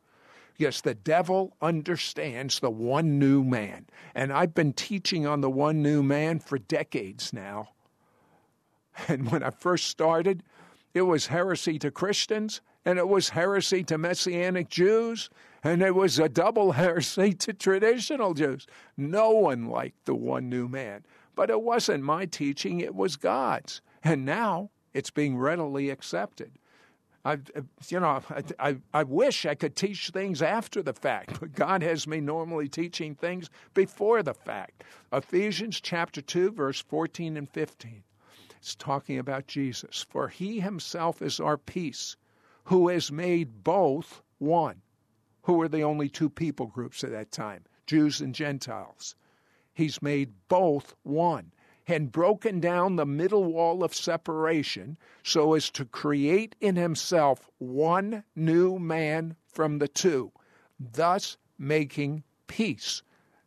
[0.56, 3.86] Yes, the devil understands the one new man.
[4.14, 7.70] And I've been teaching on the one new man for decades now.
[9.06, 10.42] And when I first started,
[10.94, 15.30] it was heresy to Christians, and it was heresy to Messianic Jews,
[15.62, 18.66] and it was a double heresy to traditional Jews.
[18.96, 21.04] No one liked the one new man.
[21.38, 23.80] But it wasn't my teaching, it was God's.
[24.02, 26.58] And now it's being readily accepted.
[27.24, 27.38] I,
[27.86, 31.84] you know, I, I, I, wish I could teach things after the fact, but God
[31.84, 34.82] has me normally teaching things before the fact.
[35.12, 38.02] Ephesians chapter 2, verse 14 and 15.
[38.56, 40.04] It's talking about Jesus.
[40.10, 42.16] For he himself is our peace,
[42.64, 44.82] who has made both one.
[45.42, 47.62] Who were the only two people groups at that time?
[47.86, 49.14] Jews and Gentiles.
[49.78, 51.52] He's made both one
[51.86, 58.24] and broken down the middle wall of separation so as to create in himself one
[58.34, 60.32] new man from the two,
[60.80, 63.04] thus making peace.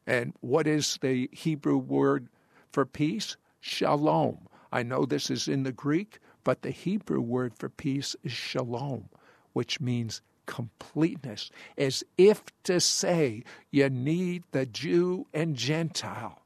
[0.07, 2.29] And what is the Hebrew word
[2.71, 3.35] for peace?
[3.59, 4.47] Shalom.
[4.71, 9.09] I know this is in the Greek, but the Hebrew word for peace is shalom,
[9.51, 16.41] which means completeness, as if to say you need the Jew and Gentile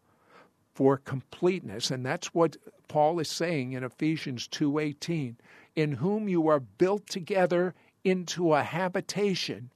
[0.75, 1.89] for completeness.
[1.89, 2.55] And that's what
[2.87, 5.37] Paul is saying in Ephesians 2:18,
[5.75, 9.71] in whom you are built together into a habitation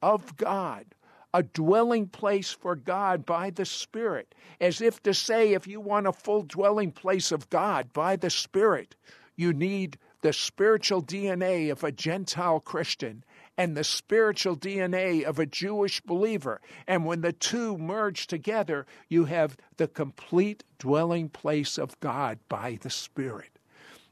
[0.00, 0.86] of God,
[1.34, 6.06] a dwelling place for God by the Spirit, as if to say if you want
[6.06, 8.96] a full dwelling place of God by the Spirit,
[9.36, 13.22] you need the spiritual DNA of a Gentile Christian
[13.56, 16.60] and the spiritual DNA of a Jewish believer.
[16.86, 22.78] And when the two merge together, you have the complete dwelling place of God by
[22.80, 23.58] the Spirit.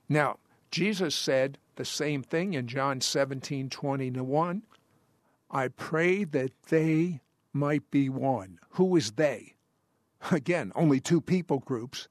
[0.09, 0.38] Now,
[0.70, 4.62] Jesus said the same thing in John 17 21.
[5.50, 7.20] I pray that they
[7.52, 8.59] might be one.
[8.70, 9.55] Who is they?
[10.31, 12.09] Again, only two people groups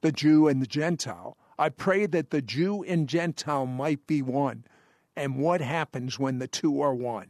[0.00, 1.36] the Jew and the Gentile.
[1.58, 4.64] I pray that the Jew and Gentile might be one
[5.16, 7.28] And what happens when the two are one?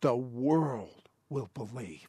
[0.00, 2.08] The world will believe.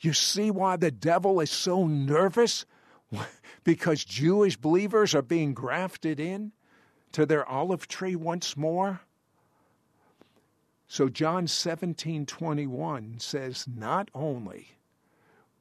[0.00, 2.64] You see why the devil is so nervous?
[3.64, 6.52] because Jewish believers are being grafted in
[7.12, 9.00] to their olive tree once more?
[10.86, 14.78] So John 17:21 says not only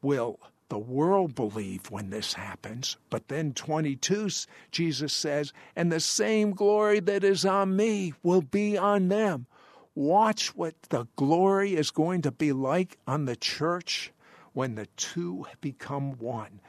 [0.02, 4.30] will the world believe when this happens, but then 22
[4.72, 9.48] Jesus says, and the same glory that is on me will be on them.
[9.96, 14.12] Watch what the glory is going to be like on the church
[14.54, 16.60] when the two become one.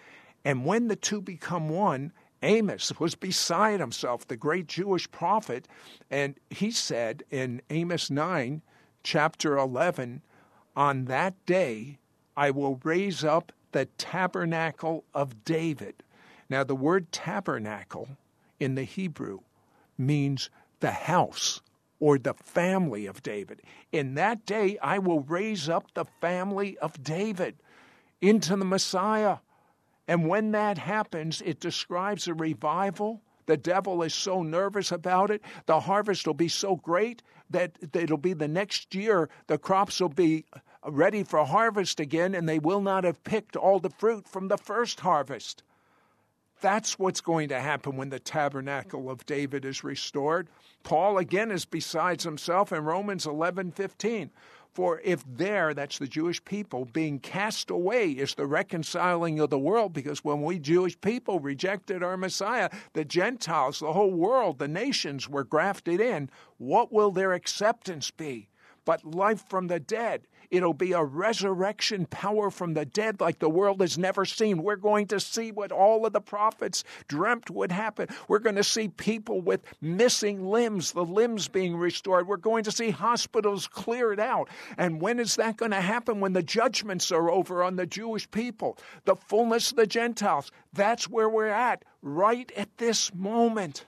[0.44, 5.66] And when the two become one, Amos was beside himself, the great Jewish prophet,
[6.10, 8.62] and he said in Amos 9,
[9.02, 10.22] chapter 11,
[10.76, 11.98] On that day
[12.36, 16.02] I will raise up the tabernacle of David.
[16.48, 18.08] Now, the word tabernacle
[18.58, 19.40] in the Hebrew
[19.96, 20.50] means
[20.80, 21.60] the house
[22.00, 23.60] or the family of David.
[23.92, 27.56] In that day I will raise up the family of David
[28.20, 29.38] into the Messiah.
[30.06, 33.20] And when that happens, it describes a revival.
[33.46, 35.42] The devil is so nervous about it.
[35.66, 40.10] The harvest will be so great that it'll be the next year, the crops will
[40.10, 40.44] be
[40.86, 44.58] ready for harvest again, and they will not have picked all the fruit from the
[44.58, 45.62] first harvest.
[46.60, 50.48] That's what's going to happen when the tabernacle of David is restored.
[50.82, 54.30] Paul again is besides himself in Romans 11:15.
[54.72, 59.58] For if there, that's the Jewish people, being cast away is the reconciling of the
[59.58, 64.68] world, because when we Jewish people rejected our Messiah, the Gentiles, the whole world, the
[64.68, 68.50] nations were grafted in, what will their acceptance be?
[68.84, 70.27] But life from the dead.
[70.50, 74.62] It'll be a resurrection power from the dead like the world has never seen.
[74.62, 78.08] We're going to see what all of the prophets dreamt would happen.
[78.28, 82.26] We're going to see people with missing limbs, the limbs being restored.
[82.26, 84.48] We're going to see hospitals cleared out.
[84.78, 86.20] And when is that going to happen?
[86.20, 90.50] When the judgments are over on the Jewish people, the fullness of the Gentiles.
[90.72, 93.84] That's where we're at right at this moment.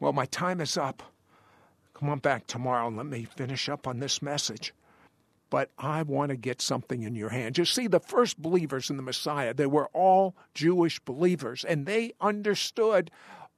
[0.00, 1.02] Well, my time is up.
[1.92, 4.72] Come on back tomorrow and let me finish up on this message
[5.50, 7.58] but I want to get something in your hand.
[7.58, 12.12] You see, the first believers in the Messiah, they were all Jewish believers, and they
[12.20, 13.10] understood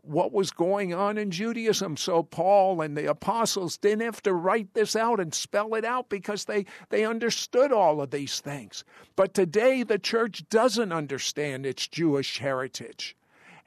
[0.03, 1.97] what was going on in Judaism.
[1.97, 6.09] So Paul and the apostles didn't have to write this out and spell it out
[6.09, 8.85] because they, they understood all of these things.
[9.17, 13.17] But today the church doesn't understand its Jewish heritage.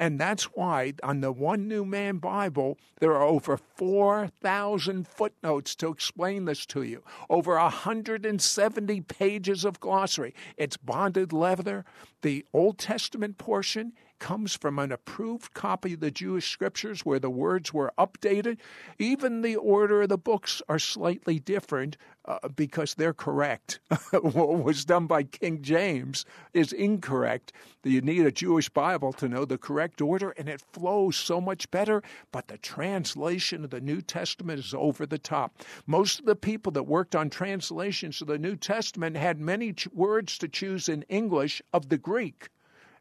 [0.01, 5.89] And that's why on the One New Man Bible, there are over 4,000 footnotes to
[5.89, 10.33] explain this to you, over 170 pages of glossary.
[10.57, 11.85] It's bonded leather.
[12.23, 17.29] The Old Testament portion comes from an approved copy of the Jewish scriptures where the
[17.29, 18.59] words were updated.
[18.99, 23.79] Even the order of the books are slightly different uh, because they're correct.
[24.21, 27.51] what was done by King James is incorrect.
[27.83, 31.71] You need a Jewish Bible to know the correct order, and it flows so much
[31.71, 32.03] better.
[32.31, 35.63] But the translation of the New Testament is over the top.
[35.87, 39.87] Most of the people that worked on translations of the New Testament had many ch-
[39.87, 42.49] words to choose in English of the Greek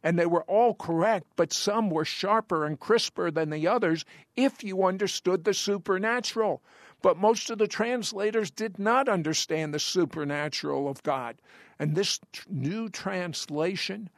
[0.03, 4.05] and they were all correct, but some were sharper and crisper than the others
[4.37, 6.63] if you understood the supernatural.
[7.03, 11.37] But most of the translators did not understand the supernatural of God.
[11.79, 14.11] And this new translation,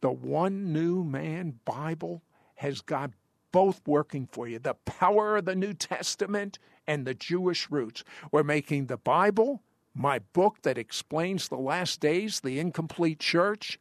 [0.00, 2.22] the One New Man Bible,
[2.56, 3.10] has got
[3.52, 8.04] both working for you the power of the New Testament and the Jewish roots.
[8.30, 9.62] We're making the Bible
[9.94, 13.78] my book that explains the last days, the incomplete church,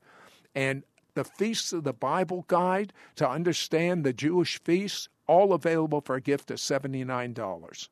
[0.55, 0.83] and
[1.15, 6.21] the Feasts of the Bible Guide to understand the Jewish feasts, all available for a
[6.21, 7.89] gift of $79.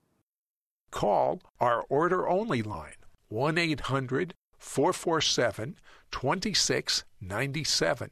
[0.92, 2.94] Call our order only line
[3.30, 5.80] 1 800 447
[6.12, 8.12] 2697.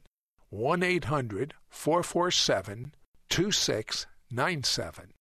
[0.50, 2.94] 1 800 447
[3.28, 5.12] 2697.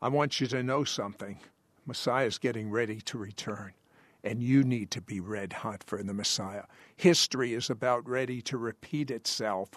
[0.00, 1.40] I want you to know something.
[1.86, 3.72] Messiah is getting ready to return
[4.28, 6.64] and you need to be red hot for the Messiah.
[6.94, 9.70] History is about ready to repeat itself.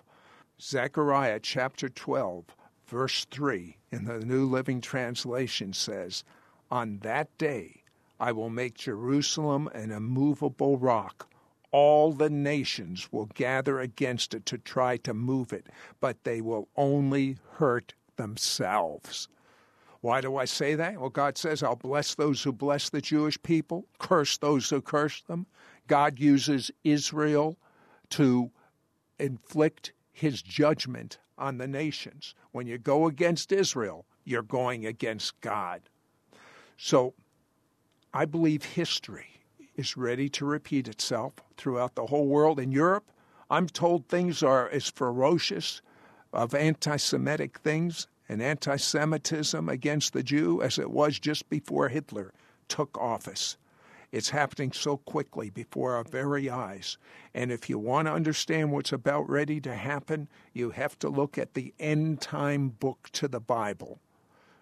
[0.59, 2.43] Zechariah chapter 12,
[2.85, 6.25] verse 3 in the New Living Translation says,
[6.69, 7.83] On that day
[8.19, 11.29] I will make Jerusalem an immovable rock.
[11.71, 15.67] All the nations will gather against it to try to move it,
[16.01, 19.29] but they will only hurt themselves.
[20.01, 20.99] Why do I say that?
[20.99, 25.21] Well, God says, I'll bless those who bless the Jewish people, curse those who curse
[25.21, 25.45] them.
[25.87, 27.57] God uses Israel
[28.11, 28.51] to
[29.19, 32.33] inflict his judgment on the nations.
[32.51, 35.81] When you go against Israel, you're going against God.
[36.77, 37.13] So
[38.13, 39.27] I believe history
[39.75, 42.59] is ready to repeat itself throughout the whole world.
[42.59, 43.11] In Europe,
[43.51, 45.81] I'm told things are as ferocious
[46.33, 51.89] of anti Semitic things and anti Semitism against the Jew as it was just before
[51.89, 52.31] Hitler
[52.69, 53.57] took office.
[54.13, 56.97] It's happening so quickly before our very eyes.
[57.33, 61.37] And if you want to understand what's about ready to happen, you have to look
[61.37, 63.99] at the end time book to the Bible.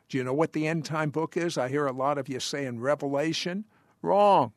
[0.08, 1.56] Do you know what the end time book is?
[1.56, 3.66] I hear a lot of you saying Revelation.
[4.02, 4.52] Wrong.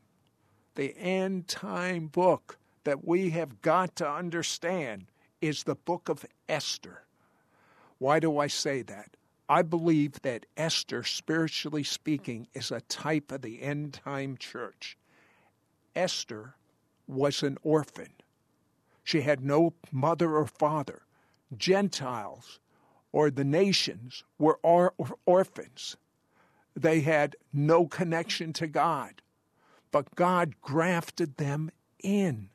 [0.75, 5.05] The end time book that we have got to understand
[5.43, 7.03] is the book of Esther.
[8.03, 9.17] Why do I say that?
[9.49, 14.99] I believe that Esther, spiritually speaking, is a type of the end time church.
[15.95, 16.57] Esther
[17.07, 18.09] was an orphan.
[19.05, 21.03] She had no mother or father.
[21.57, 22.59] Gentiles
[23.13, 24.95] or the nations were or-
[25.25, 25.97] orphans.
[26.75, 29.23] They had no connection to God.
[29.93, 31.71] But God grafted them
[32.03, 32.49] in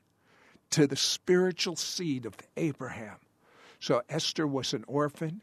[0.68, 3.16] to the spiritual seed of Abraham.
[3.80, 5.42] So Esther was an orphan,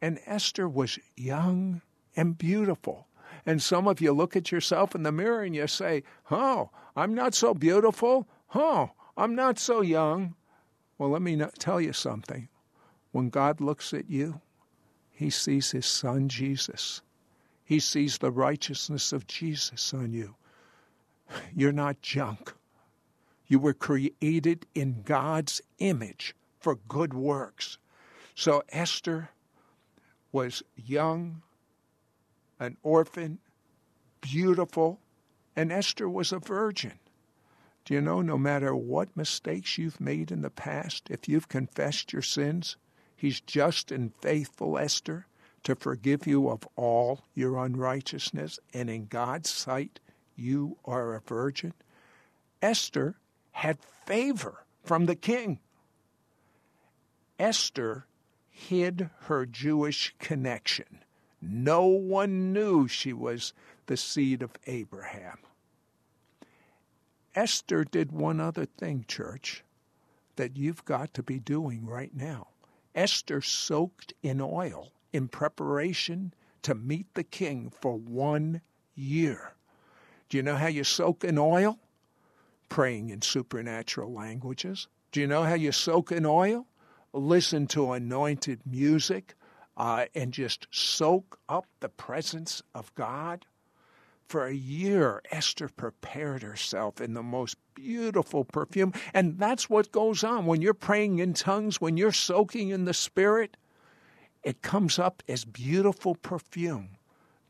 [0.00, 1.82] and Esther was young
[2.16, 3.08] and beautiful.
[3.46, 7.14] And some of you look at yourself in the mirror and you say, Oh, I'm
[7.14, 8.26] not so beautiful.
[8.54, 10.34] Oh, I'm not so young.
[10.96, 12.48] Well, let me tell you something.
[13.12, 14.40] When God looks at you,
[15.10, 17.02] he sees his son Jesus.
[17.64, 20.36] He sees the righteousness of Jesus on you.
[21.54, 22.52] You're not junk.
[23.46, 26.34] You were created in God's image
[26.64, 27.76] for good works.
[28.34, 29.28] So Esther
[30.32, 31.42] was young,
[32.58, 33.38] an orphan,
[34.22, 34.98] beautiful,
[35.54, 36.98] and Esther was a virgin.
[37.84, 42.14] Do you know no matter what mistakes you've made in the past, if you've confessed
[42.14, 42.78] your sins,
[43.14, 45.26] He's just and faithful, Esther,
[45.64, 50.00] to forgive you of all your unrighteousness, and in God's sight,
[50.34, 51.74] you are a virgin.
[52.62, 53.16] Esther
[53.52, 55.60] had favor from the king.
[57.38, 58.06] Esther
[58.50, 61.00] hid her Jewish connection.
[61.42, 63.52] No one knew she was
[63.86, 65.38] the seed of Abraham.
[67.34, 69.64] Esther did one other thing, church,
[70.36, 72.48] that you've got to be doing right now.
[72.94, 76.32] Esther soaked in oil in preparation
[76.62, 78.60] to meet the king for one
[78.94, 79.54] year.
[80.28, 81.78] Do you know how you soak in oil?
[82.68, 84.88] Praying in supernatural languages.
[85.12, 86.66] Do you know how you soak in oil?
[87.16, 89.36] Listen to anointed music
[89.76, 93.46] uh, and just soak up the presence of God.
[94.26, 98.92] For a year, Esther prepared herself in the most beautiful perfume.
[99.12, 102.94] And that's what goes on when you're praying in tongues, when you're soaking in the
[102.94, 103.56] Spirit.
[104.42, 106.96] It comes up as beautiful perfume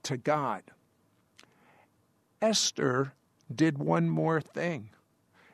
[0.03, 0.65] to God.
[2.43, 3.15] Esther
[3.53, 4.91] did one more thing,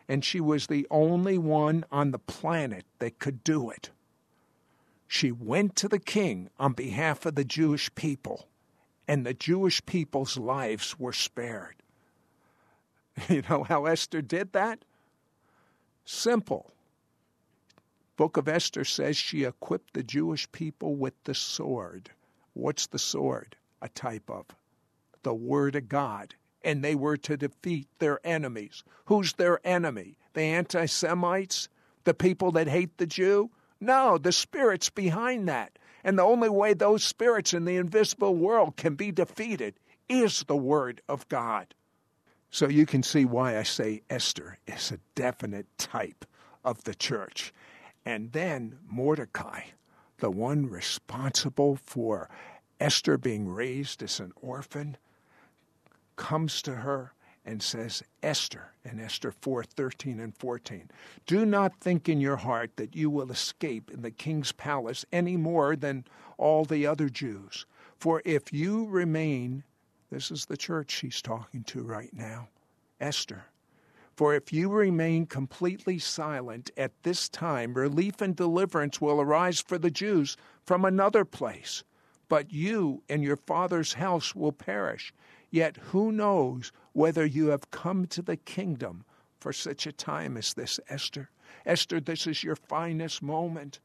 [0.08, 3.90] and she was the only one on the planet that could do it.
[5.12, 8.46] She went to the king on behalf of the Jewish people
[9.08, 11.74] and the Jewish people's lives were spared.
[13.28, 14.84] You know how Esther did that?
[16.04, 16.70] Simple.
[18.16, 22.10] Book of Esther says she equipped the Jewish people with the sword.
[22.54, 23.56] What's the sword?
[23.82, 24.46] A type of
[25.24, 26.36] the word of God.
[26.62, 28.84] And they were to defeat their enemies.
[29.06, 30.18] Who's their enemy?
[30.34, 31.68] The anti Semites?
[32.04, 33.50] The people that hate the Jew?
[33.80, 35.78] No, the spirits behind that.
[36.04, 39.74] And the only way those spirits in the invisible world can be defeated
[40.08, 41.74] is the Word of God.
[42.50, 46.24] So you can see why I say Esther is a definite type
[46.64, 47.52] of the church.
[48.04, 49.62] And then Mordecai,
[50.18, 52.28] the one responsible for
[52.80, 54.96] Esther being raised as an orphan,
[56.16, 57.12] comes to her
[57.44, 60.90] and says, Esther, in Esther 4 13 and 14,
[61.26, 65.36] do not think in your heart that you will escape in the king's palace any
[65.36, 66.04] more than
[66.38, 67.66] all the other Jews.
[67.98, 69.64] For if you remain,
[70.10, 72.48] this is the church she's talking to right now,
[73.00, 73.44] Esther.
[74.16, 79.78] For if you remain completely silent at this time, relief and deliverance will arise for
[79.78, 80.36] the Jews
[80.66, 81.84] from another place.
[82.28, 85.14] But you and your father's house will perish.
[85.50, 89.04] Yet who knows whether you have come to the kingdom
[89.38, 91.30] for such a time as this, Esther?
[91.66, 93.80] Esther, this is your finest moment.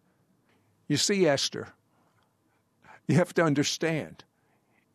[0.88, 1.70] You see, Esther,
[3.08, 4.24] you have to understand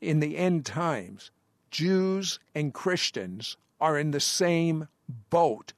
[0.01, 1.31] in the end times,
[1.71, 4.89] Jews and Christians are in the same
[5.31, 5.73] boat.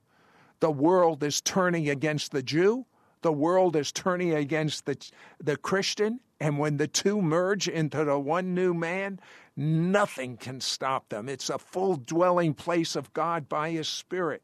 [0.61, 2.87] The world is turning against the Jew,
[3.23, 4.97] the world is turning against the,
[5.43, 9.21] the Christian, And when the two merge into the one new man,
[9.57, 11.29] nothing can stop them.
[11.29, 14.43] It's a full dwelling place of God by His Spirit.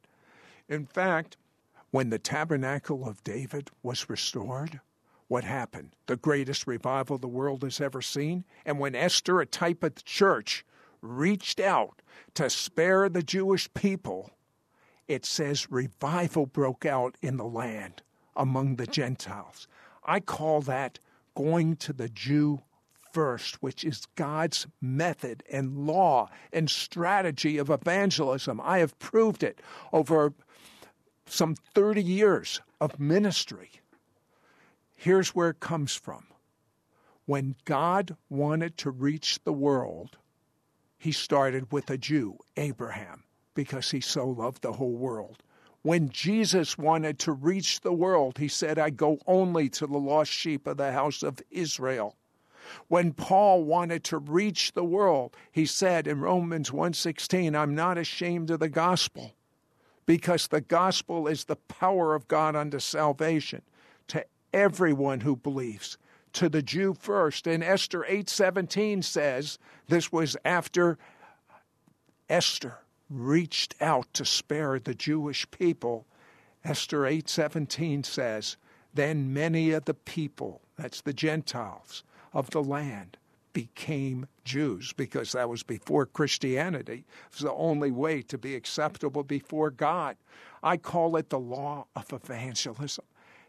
[0.68, 1.36] In fact,
[1.90, 4.80] when the tabernacle of David was restored,
[5.28, 5.94] what happened?
[6.06, 8.44] The greatest revival the world has ever seen.
[8.64, 10.64] And when Esther, a type of the church,
[11.00, 12.02] reached out
[12.34, 14.30] to spare the Jewish people,
[15.06, 18.02] it says revival broke out in the land
[18.36, 19.68] among the Gentiles.
[20.04, 20.98] I call that
[21.34, 22.62] going to the Jew
[23.12, 28.60] first, which is God's method and law and strategy of evangelism.
[28.62, 29.60] I have proved it
[29.92, 30.32] over
[31.26, 33.70] some 30 years of ministry.
[34.94, 36.26] Here's where it comes from.
[37.26, 40.16] When God wanted to reach the world,
[40.96, 45.42] he started with a Jew, Abraham, because he so loved the whole world.
[45.82, 50.32] When Jesus wanted to reach the world, he said, I go only to the lost
[50.32, 52.16] sheep of the house of Israel.
[52.88, 58.50] When Paul wanted to reach the world, he said in Romans 1:16, I'm not ashamed
[58.50, 59.34] of the gospel,
[60.06, 63.62] because the gospel is the power of God unto salvation
[64.08, 65.98] to everyone who believes
[66.32, 67.46] to the Jew first.
[67.46, 69.58] And Esther 8:17 says
[69.88, 70.98] this was after
[72.28, 72.78] Esther
[73.10, 76.06] reached out to spare the Jewish people.
[76.64, 78.56] Esther 8:17 says,
[78.92, 82.02] "Then many of the people, that's the Gentiles
[82.32, 83.16] of the land,
[83.52, 87.04] became Jews because that was before Christianity.
[87.26, 90.16] It was the only way to be acceptable before God.
[90.62, 93.04] I call it the law of evangelism.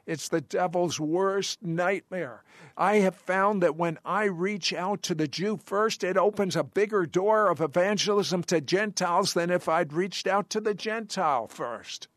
[0.06, 2.44] It's the devil's worst nightmare.
[2.76, 6.64] I have found that when I reach out to the Jew first, it opens a
[6.64, 12.08] bigger door of evangelism to Gentiles than if I'd reached out to the Gentile first.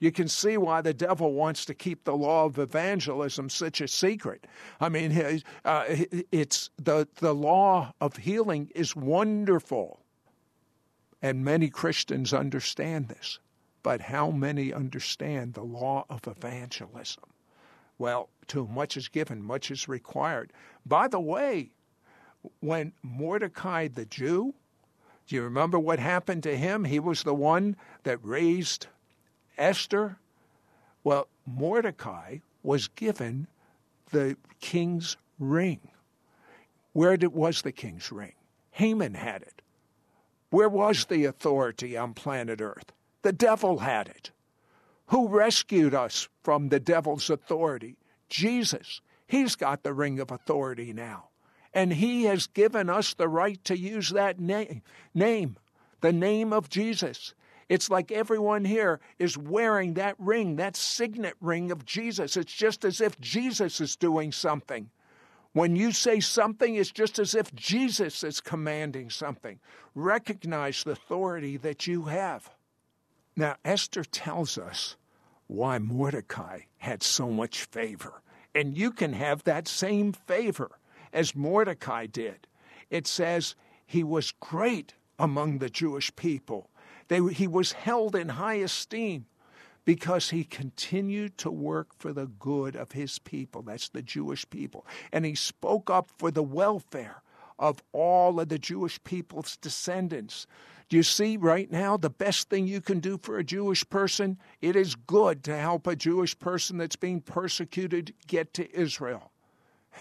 [0.00, 3.86] You can see why the devil wants to keep the law of evangelism such a
[3.86, 4.46] secret.
[4.80, 5.84] I mean, uh,
[6.32, 10.00] it's the the law of healing is wonderful,
[11.20, 13.38] and many Christians understand this.
[13.82, 17.24] But how many understand the law of evangelism?
[17.98, 20.52] Well, to much is given, much is required.
[20.86, 21.72] By the way,
[22.60, 24.54] when Mordecai the Jew,
[25.26, 26.84] do you remember what happened to him?
[26.84, 28.86] He was the one that raised
[29.60, 30.18] Esther.
[31.04, 33.46] Well, Mordecai was given
[34.10, 35.80] the king's ring.
[36.92, 38.32] Where did, was the king's ring?
[38.72, 39.62] Haman had it.
[40.50, 42.92] Where was the authority on planet Earth?
[43.22, 44.32] The devil had it.
[45.06, 47.96] Who rescued us from the devil's authority?
[48.28, 49.00] Jesus.
[49.26, 51.28] He's got the ring of authority now.
[51.72, 54.82] And he has given us the right to use that name,
[55.14, 55.56] name,
[56.00, 57.34] the name of Jesus.
[57.70, 62.36] It's like everyone here is wearing that ring, that signet ring of Jesus.
[62.36, 64.90] It's just as if Jesus is doing something.
[65.52, 69.60] When you say something, it's just as if Jesus is commanding something.
[69.94, 72.50] Recognize the authority that you have.
[73.36, 74.96] Now, Esther tells us
[75.46, 78.20] why Mordecai had so much favor.
[78.52, 80.72] And you can have that same favor
[81.12, 82.48] as Mordecai did.
[82.90, 83.54] It says
[83.86, 86.69] he was great among the Jewish people.
[87.10, 89.26] They, he was held in high esteem
[89.84, 93.62] because he continued to work for the good of his people.
[93.62, 94.86] That's the Jewish people.
[95.12, 97.24] And he spoke up for the welfare
[97.58, 100.46] of all of the Jewish people's descendants.
[100.88, 104.38] Do you see right now the best thing you can do for a Jewish person?
[104.60, 109.29] It is good to help a Jewish person that's being persecuted get to Israel.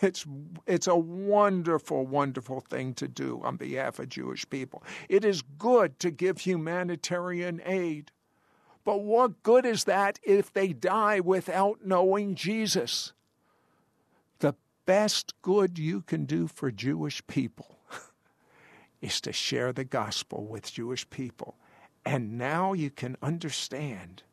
[0.02, 0.26] It's,
[0.66, 4.84] it's a wonderful, wonderful thing to do on behalf of Jewish people.
[5.10, 8.12] It is good to give humanitarian aid.
[8.86, 13.14] But what good is that if they die without knowing Jesus?
[14.40, 17.80] The best good you can do for Jewish people
[19.02, 21.56] is to share the gospel with Jewish people.
[22.06, 24.24] And now you can understand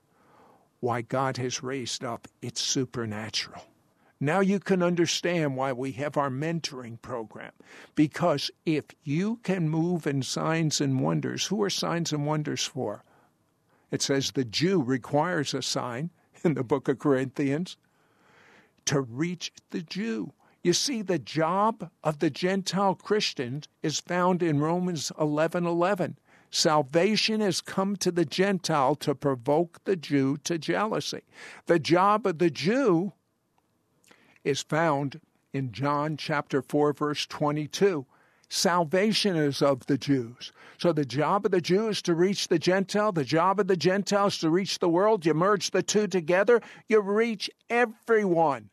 [0.81, 3.65] why God has raised up its supernatural.
[4.19, 7.53] Now you can understand why we have our mentoring program.
[7.95, 13.05] Because if you can move in signs and wonders, who are signs and wonders for?
[13.91, 16.11] It says the Jew requires a sign
[16.45, 17.77] in the book of Corinthians
[18.87, 20.33] to reach the Jew.
[20.63, 26.19] You see, the job of the Gentile Christian is found in Romans 11 11.
[26.51, 31.23] Salvation has come to the Gentile to provoke the Jew to jealousy.
[31.67, 33.13] The job of the Jew
[34.47, 35.21] is found
[35.53, 38.07] in John chapter 4, verse 22.
[38.49, 40.53] Salvation is of the Jews.
[40.79, 43.11] So the job of the Jew is to reach the Gentile.
[43.11, 45.27] The job of the Gentiles to reach the world.
[45.27, 48.71] You merge the two together, you reach everyone.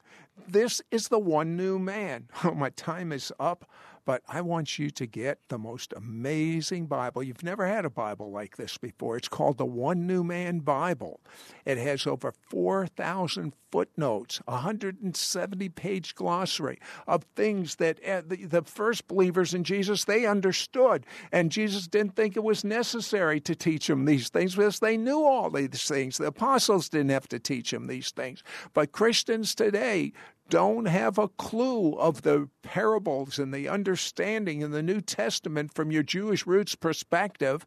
[0.48, 2.28] This is the one new man.
[2.44, 3.66] Oh, my time is up.
[4.06, 7.24] But I want you to get the most amazing Bible.
[7.24, 9.18] You've never had a Bible like this before.
[9.18, 11.22] It's called the One New Man Bible.
[11.66, 16.78] It has over 4,000 footnotes, 170 page glossary
[17.08, 22.16] of things that eh, the, the first believers in Jesus they understood and Jesus didn't
[22.16, 26.20] think it was necessary to teach them these things because they knew all these things
[26.20, 28.43] the apostles didn't have to teach them these things
[28.76, 30.14] but Christians today
[30.54, 35.91] don't have a clue of the parables and the understanding in the New Testament from
[35.91, 37.66] your Jewish roots perspective.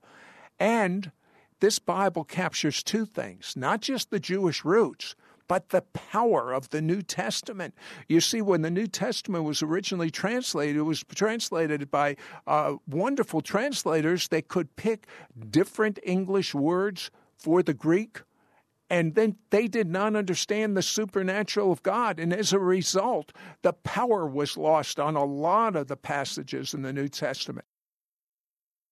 [0.60, 1.10] And
[1.58, 5.16] this Bible captures two things not just the Jewish roots,
[5.48, 7.74] but the power of the New Testament.
[8.06, 12.14] You see, when the New Testament was originally translated, it was translated by
[12.46, 15.08] uh, wonderful translators that could pick
[15.50, 18.20] different English words for the Greek
[18.88, 22.20] and then they did not understand the supernatural of God.
[22.20, 23.32] And as a result,
[23.62, 27.66] the power was lost on a lot of the passages in the New Testament.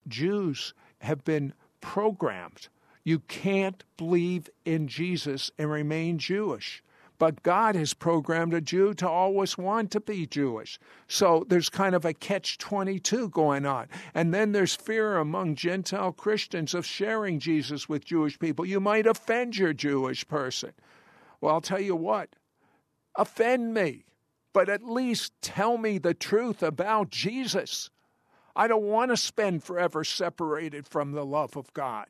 [0.09, 2.69] Jews have been programmed.
[3.05, 6.83] You can't believe in Jesus and remain Jewish.
[7.19, 10.79] But God has programmed a Jew to always want to be Jewish.
[11.07, 13.87] So there's kind of a catch 22 going on.
[14.15, 18.67] And then there's fear among Gentile Christians of sharing Jesus with Jewish people.
[18.67, 20.73] You might offend your Jewish person.
[21.41, 22.31] Well, I'll tell you what,
[23.17, 24.05] offend me,
[24.53, 27.91] but at least tell me the truth about Jesus.
[28.57, 32.07] I don't want to spend forever separated from the love of God.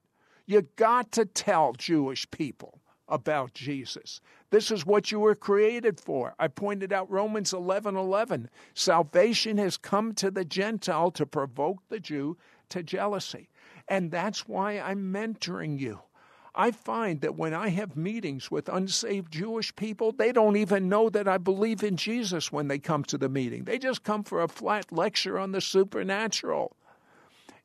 [0.46, 4.20] You got to tell Jewish people about Jesus.
[4.50, 6.34] This is what you were created for.
[6.38, 8.48] I pointed out Romans 11 11.
[8.74, 12.36] Salvation has come to the Gentile to provoke the Jew
[12.70, 13.48] to jealousy.
[13.88, 16.00] And that's why I'm mentoring you.
[16.54, 21.10] I find that when I have meetings with unsaved Jewish people, they don't even know
[21.10, 23.64] that I believe in Jesus when they come to the meeting.
[23.64, 26.76] They just come for a flat lecture on the supernatural.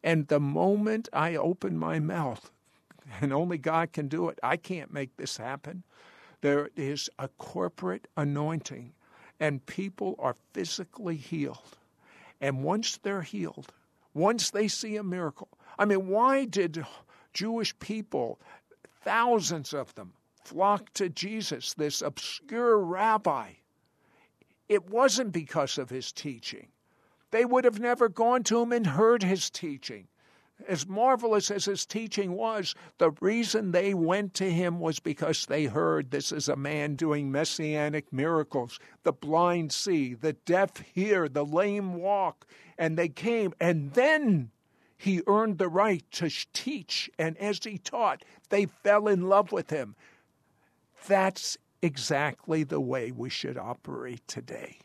[0.03, 2.51] And the moment I open my mouth,
[3.21, 4.39] and only God can do it.
[4.43, 5.83] I can't make this happen.
[6.41, 8.93] There is a corporate anointing,
[9.39, 11.77] and people are physically healed.
[12.39, 13.73] And once they're healed,
[14.13, 16.85] once they see a miracle, I mean, why did
[17.33, 18.39] Jewish people,
[19.03, 23.51] thousands of them, flock to Jesus, this obscure rabbi?
[24.69, 26.67] It wasn't because of his teaching.
[27.31, 30.07] They would have never gone to him and heard his teaching
[30.67, 35.65] as marvelous as his teaching was, the reason they went to him was because they
[35.65, 38.79] heard this is a man doing messianic miracles.
[39.03, 42.45] The blind see, the deaf hear, the lame walk.
[42.77, 44.51] And they came, and then
[44.97, 47.09] he earned the right to teach.
[47.17, 49.95] And as he taught, they fell in love with him.
[51.07, 54.79] That's exactly the way we should operate today.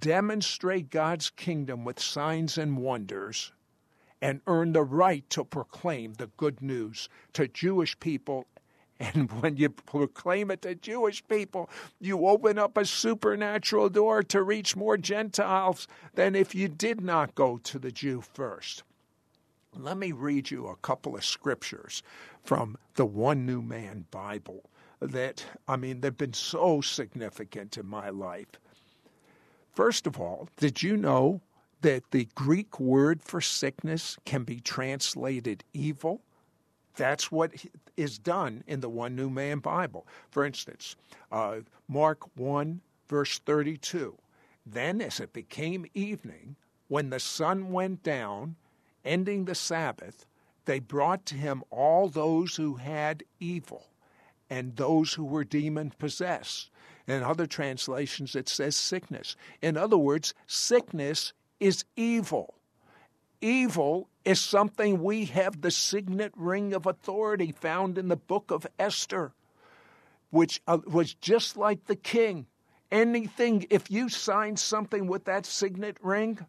[0.00, 3.52] Demonstrate God's kingdom with signs and wonders
[4.22, 8.46] and earn the right to proclaim the good news to Jewish people.
[9.00, 11.68] And when you proclaim it to Jewish people,
[11.98, 17.34] you open up a supernatural door to reach more Gentiles than if you did not
[17.34, 18.84] go to the Jew first.
[19.76, 22.04] Let me read you a couple of scriptures
[22.44, 24.70] from the One New Man Bible
[25.00, 28.60] that, I mean, they've been so significant in my life.
[29.72, 31.40] First of all, did you know
[31.82, 36.22] that the Greek word for sickness can be translated evil.
[36.96, 37.52] That's what
[37.96, 40.06] is done in the One New Man Bible.
[40.30, 40.96] For instance,
[41.30, 41.58] uh,
[41.88, 44.16] Mark 1, verse 32.
[44.64, 46.56] Then, as it became evening,
[46.88, 48.56] when the sun went down,
[49.04, 50.26] ending the Sabbath,
[50.64, 53.88] they brought to him all those who had evil
[54.48, 56.70] and those who were demon possessed.
[57.08, 59.34] In other translations, it says sickness.
[59.60, 61.32] In other words, sickness
[61.62, 62.54] is evil.
[63.40, 68.66] Evil is something we have the signet ring of authority found in the book of
[68.80, 69.32] Esther,
[70.30, 72.46] which uh, was just like the king.
[72.90, 76.44] Anything, if you signed something with that signet ring,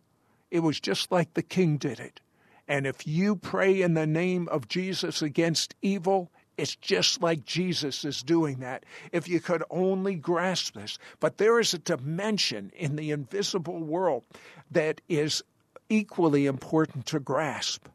[0.49, 2.20] it was just like the king did it.
[2.68, 8.06] And if you pray in the name of Jesus against evil, it's just like Jesus
[8.06, 8.86] is doing that.
[9.12, 10.99] If you could only grasp this.
[11.20, 14.24] But there is a dimension in the invisible world
[14.72, 15.43] that is
[15.89, 17.88] equally important to grasp.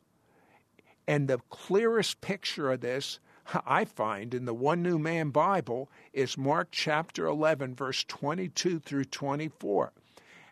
[1.06, 3.20] And the clearest picture of this
[3.66, 9.06] I find in the One New Man Bible is Mark chapter 11, verse 22 through
[9.06, 9.92] 24.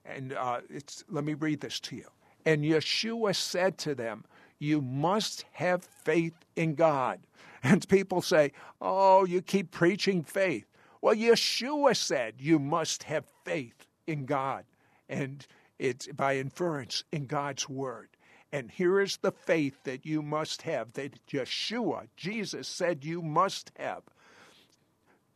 [0.07, 2.07] And uh, it's, let me read this to you.
[2.47, 4.25] And Yeshua said to them,
[4.59, 7.21] You must have faith in God.
[7.69, 10.67] And people say, Oh, you keep preaching faith.
[11.03, 14.65] Well, Yeshua said you must have faith in God,
[15.09, 15.45] and
[15.77, 18.11] it's by inference in God's word.
[18.53, 23.73] And here is the faith that you must have, that Yeshua, Jesus, said you must
[23.77, 24.05] have.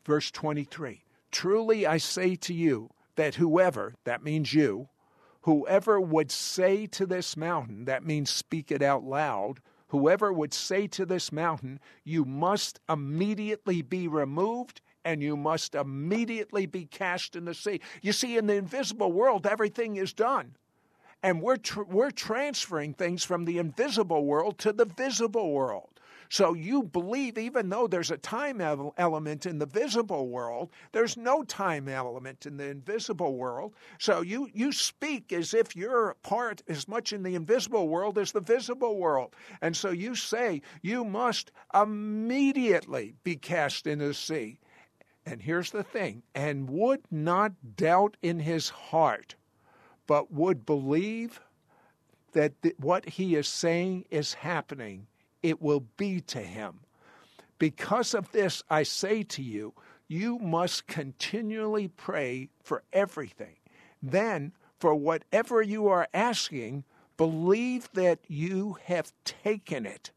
[0.04, 1.02] Verse 23
[1.32, 4.88] Truly I say to you that whoever, that means you,
[5.42, 9.60] whoever would say to this mountain, that means speak it out loud,
[9.90, 16.66] whoever would say to this mountain, you must immediately be removed and you must immediately
[16.66, 17.80] be cast in the sea.
[18.02, 20.56] You see, in the invisible world, everything is done.
[21.22, 25.99] And we're, tr- we're transferring things from the invisible world to the visible world.
[26.30, 31.42] So you believe, even though there's a time element in the visible world, there's no
[31.42, 33.74] time element in the invisible world.
[33.98, 38.30] So you, you speak as if you're part as much in the invisible world as
[38.30, 39.34] the visible world.
[39.60, 44.60] And so you say, you must immediately be cast into the sea.
[45.26, 49.34] And here's the thing and would not doubt in his heart,
[50.06, 51.40] but would believe
[52.32, 55.08] that th- what he is saying is happening
[55.42, 56.80] it will be to him.
[57.58, 59.74] Because of this, I say to you,
[60.08, 63.56] you must continually pray for everything.
[64.02, 66.84] Then, for whatever you are asking,
[67.16, 70.10] believe that you have taken it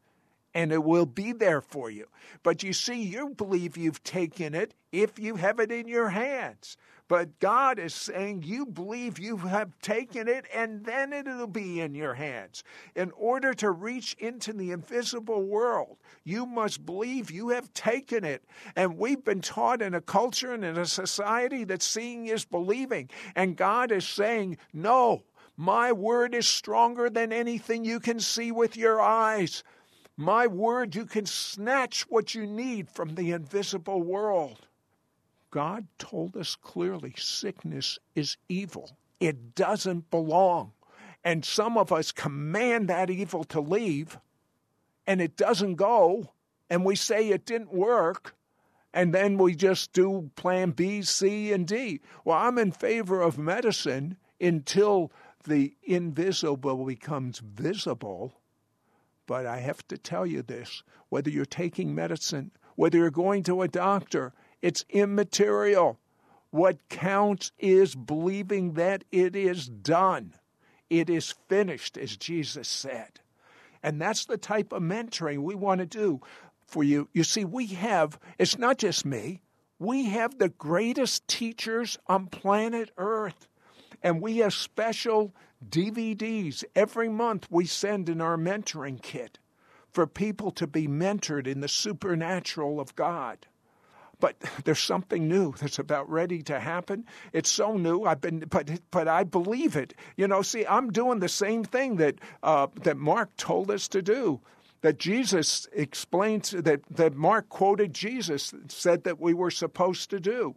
[0.54, 2.06] and it will be there for you.
[2.42, 6.76] But you see, you believe you've taken it if you have it in your hands.
[7.06, 11.94] But God is saying you believe you have taken it and then it'll be in
[11.94, 12.64] your hands.
[12.94, 18.42] In order to reach into the invisible world, you must believe you have taken it.
[18.74, 23.10] And we've been taught in a culture and in a society that seeing is believing.
[23.36, 25.24] And God is saying, no,
[25.58, 29.62] my word is stronger than anything you can see with your eyes.
[30.16, 34.66] My word, you can snatch what you need from the invisible world.
[35.54, 38.96] God told us clearly sickness is evil.
[39.20, 40.72] It doesn't belong.
[41.22, 44.18] And some of us command that evil to leave,
[45.06, 46.32] and it doesn't go,
[46.68, 48.34] and we say it didn't work,
[48.92, 52.00] and then we just do plan B, C, and D.
[52.24, 55.12] Well, I'm in favor of medicine until
[55.44, 58.32] the invisible becomes visible.
[59.28, 63.62] But I have to tell you this whether you're taking medicine, whether you're going to
[63.62, 64.32] a doctor,
[64.64, 65.98] it's immaterial.
[66.48, 70.32] What counts is believing that it is done.
[70.88, 73.20] It is finished, as Jesus said.
[73.82, 76.22] And that's the type of mentoring we want to do
[76.66, 77.10] for you.
[77.12, 79.42] You see, we have, it's not just me,
[79.78, 83.46] we have the greatest teachers on planet Earth.
[84.02, 85.34] And we have special
[85.68, 89.38] DVDs every month we send in our mentoring kit
[89.90, 93.46] for people to be mentored in the supernatural of God.
[94.20, 97.04] But there's something new that's about ready to happen.
[97.32, 98.04] It's so new.
[98.04, 99.94] I've been, but but I believe it.
[100.16, 104.02] You know, see, I'm doing the same thing that uh, that Mark told us to
[104.02, 104.40] do.
[104.82, 110.54] That Jesus explained that that Mark quoted Jesus said that we were supposed to do.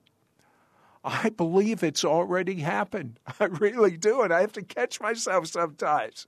[1.03, 3.20] I believe it's already happened.
[3.39, 6.28] I really do, and I have to catch myself sometimes.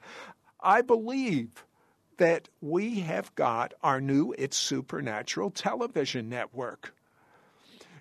[0.62, 1.66] I believe
[2.18, 6.94] that we have got our new It's Supernatural television network.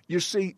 [0.09, 0.55] You see,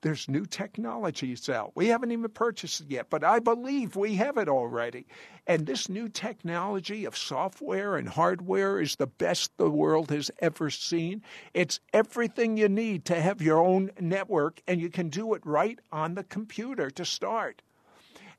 [0.00, 1.72] there's new technologies out.
[1.74, 5.06] We haven't even purchased it yet, but I believe we have it already.
[5.46, 10.70] And this new technology of software and hardware is the best the world has ever
[10.70, 11.22] seen.
[11.52, 15.78] It's everything you need to have your own network, and you can do it right
[15.92, 17.60] on the computer to start.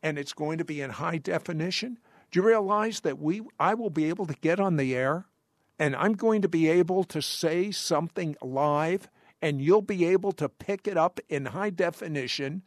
[0.01, 1.99] And it's going to be in high definition.
[2.31, 5.27] Do you realize that we I will be able to get on the air
[5.77, 9.09] and I'm going to be able to say something live
[9.41, 12.63] and you'll be able to pick it up in high definition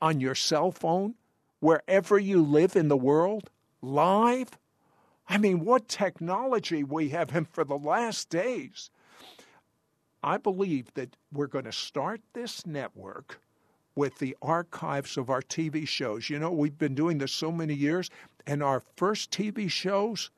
[0.00, 1.14] on your cell phone
[1.60, 3.50] wherever you live in the world
[3.82, 4.58] live.
[5.28, 8.90] I mean, what technology we have and for the last days.
[10.22, 13.40] I believe that we're going to start this network
[13.94, 16.30] with the archives of our TV shows.
[16.30, 18.10] You know, we've been doing this so many years,
[18.46, 20.30] and our first TV shows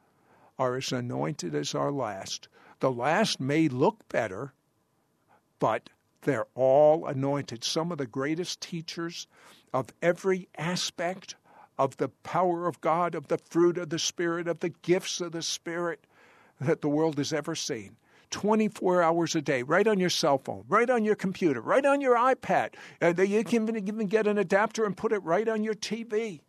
[0.59, 2.49] are as anointed as our last.
[2.81, 4.53] The last may look better,
[5.61, 5.89] but
[6.23, 7.63] they're all anointed.
[7.63, 9.29] Some of the greatest teachers
[9.73, 11.37] of every aspect
[11.79, 15.31] of the power of God, of the fruit of the Spirit, of the gifts of
[15.33, 16.05] the Spirit
[16.61, 17.97] that the world has ever seen.
[18.31, 22.01] 24 hours a day, right on your cell phone, right on your computer, right on
[22.01, 22.75] your iPad.
[23.01, 26.41] You can even get an adapter and put it right on your TV.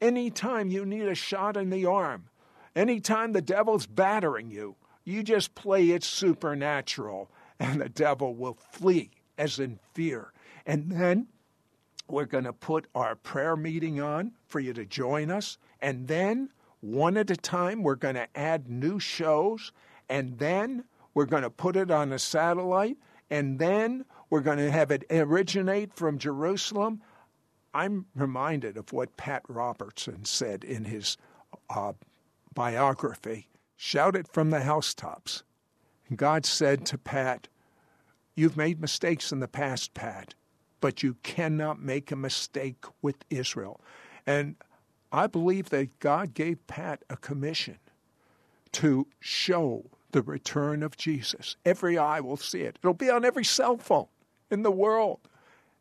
[0.00, 2.28] Anytime you need a shot in the arm,
[2.74, 7.30] anytime the devil's battering you, you just play it supernatural
[7.60, 10.32] and the devil will flee as in fear.
[10.64, 11.28] And then
[12.08, 15.58] we're going to put our prayer meeting on for you to join us.
[15.80, 16.50] And then,
[16.80, 19.72] one at a time, we're going to add new shows.
[20.08, 20.84] And then
[21.14, 22.96] we're going to put it on a satellite.
[23.30, 27.02] And then we're going to have it originate from Jerusalem.
[27.74, 31.16] I'm reminded of what Pat Robertson said in his
[31.68, 31.92] uh,
[32.54, 33.48] biography
[33.78, 35.42] Shout it from the housetops.
[36.14, 37.48] God said to Pat,
[38.34, 40.34] You've made mistakes in the past, Pat,
[40.80, 43.80] but you cannot make a mistake with Israel.
[44.26, 44.56] And
[45.10, 47.78] I believe that God gave Pat a commission
[48.72, 51.56] to show the return of Jesus.
[51.64, 52.78] Every eye will see it.
[52.82, 54.08] It'll be on every cell phone
[54.50, 55.20] in the world.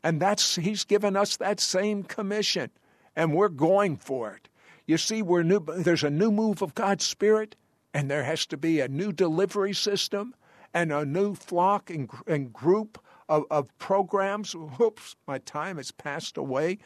[0.03, 2.69] And that's he's given us that same commission
[3.15, 4.49] and we're going for it.
[4.85, 7.55] You see, we're new there's a new move of God's spirit
[7.95, 10.35] and there has to be a new delivery system
[10.73, 14.53] and a new flock and, and group of, of programs.
[14.53, 16.77] Oops, my time has passed away.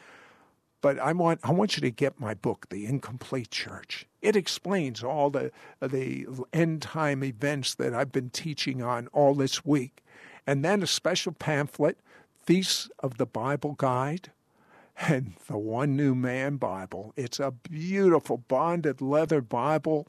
[0.80, 4.06] But I want I want you to get my book, The Incomplete Church.
[4.22, 5.50] It explains all the
[5.80, 10.02] the end time events that I've been teaching on all this week.
[10.46, 11.98] And then a special pamphlet,
[12.46, 14.30] Feast of the Bible Guide,
[14.96, 17.12] and the One New Man Bible.
[17.16, 20.06] It's a beautiful bonded leather Bible,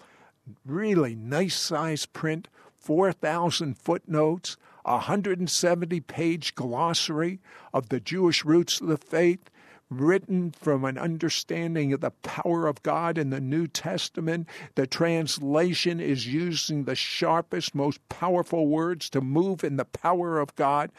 [0.65, 2.47] really nice size print,
[2.79, 7.39] 4,000 footnotes, a 170 page glossary
[7.73, 9.49] of the Jewish roots of the faith,
[9.89, 14.47] written from an understanding of the power of God in the New Testament.
[14.75, 20.55] The translation is using the sharpest, most powerful words to move in the power of
[20.55, 20.91] God,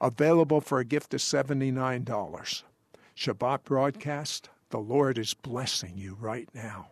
[0.00, 2.62] available for a gift of $79.
[3.16, 6.88] Shabbat broadcast, the Lord is blessing you right now.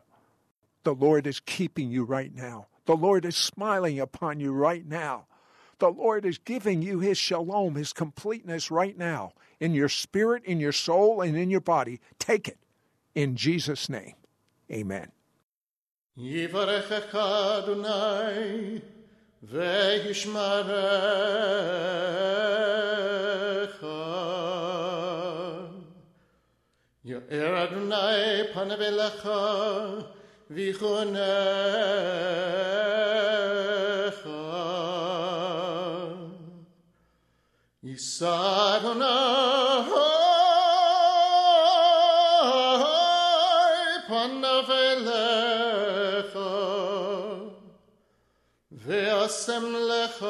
[0.84, 2.66] The Lord is keeping you right now.
[2.86, 5.26] The Lord is smiling upon you right now.
[5.78, 10.60] The Lord is giving you His shalom, His completeness right now in your spirit, in
[10.60, 12.00] your soul, and in your body.
[12.18, 12.58] Take it
[13.14, 14.14] in Jesus' name.
[14.72, 15.12] Amen.
[27.04, 27.22] Your
[30.51, 31.13] אדוני פניו אליך
[34.03, 34.29] ויחונך
[37.83, 39.05] יישא אדוני
[44.07, 46.39] פניו אליך
[48.71, 50.25] ועשם לך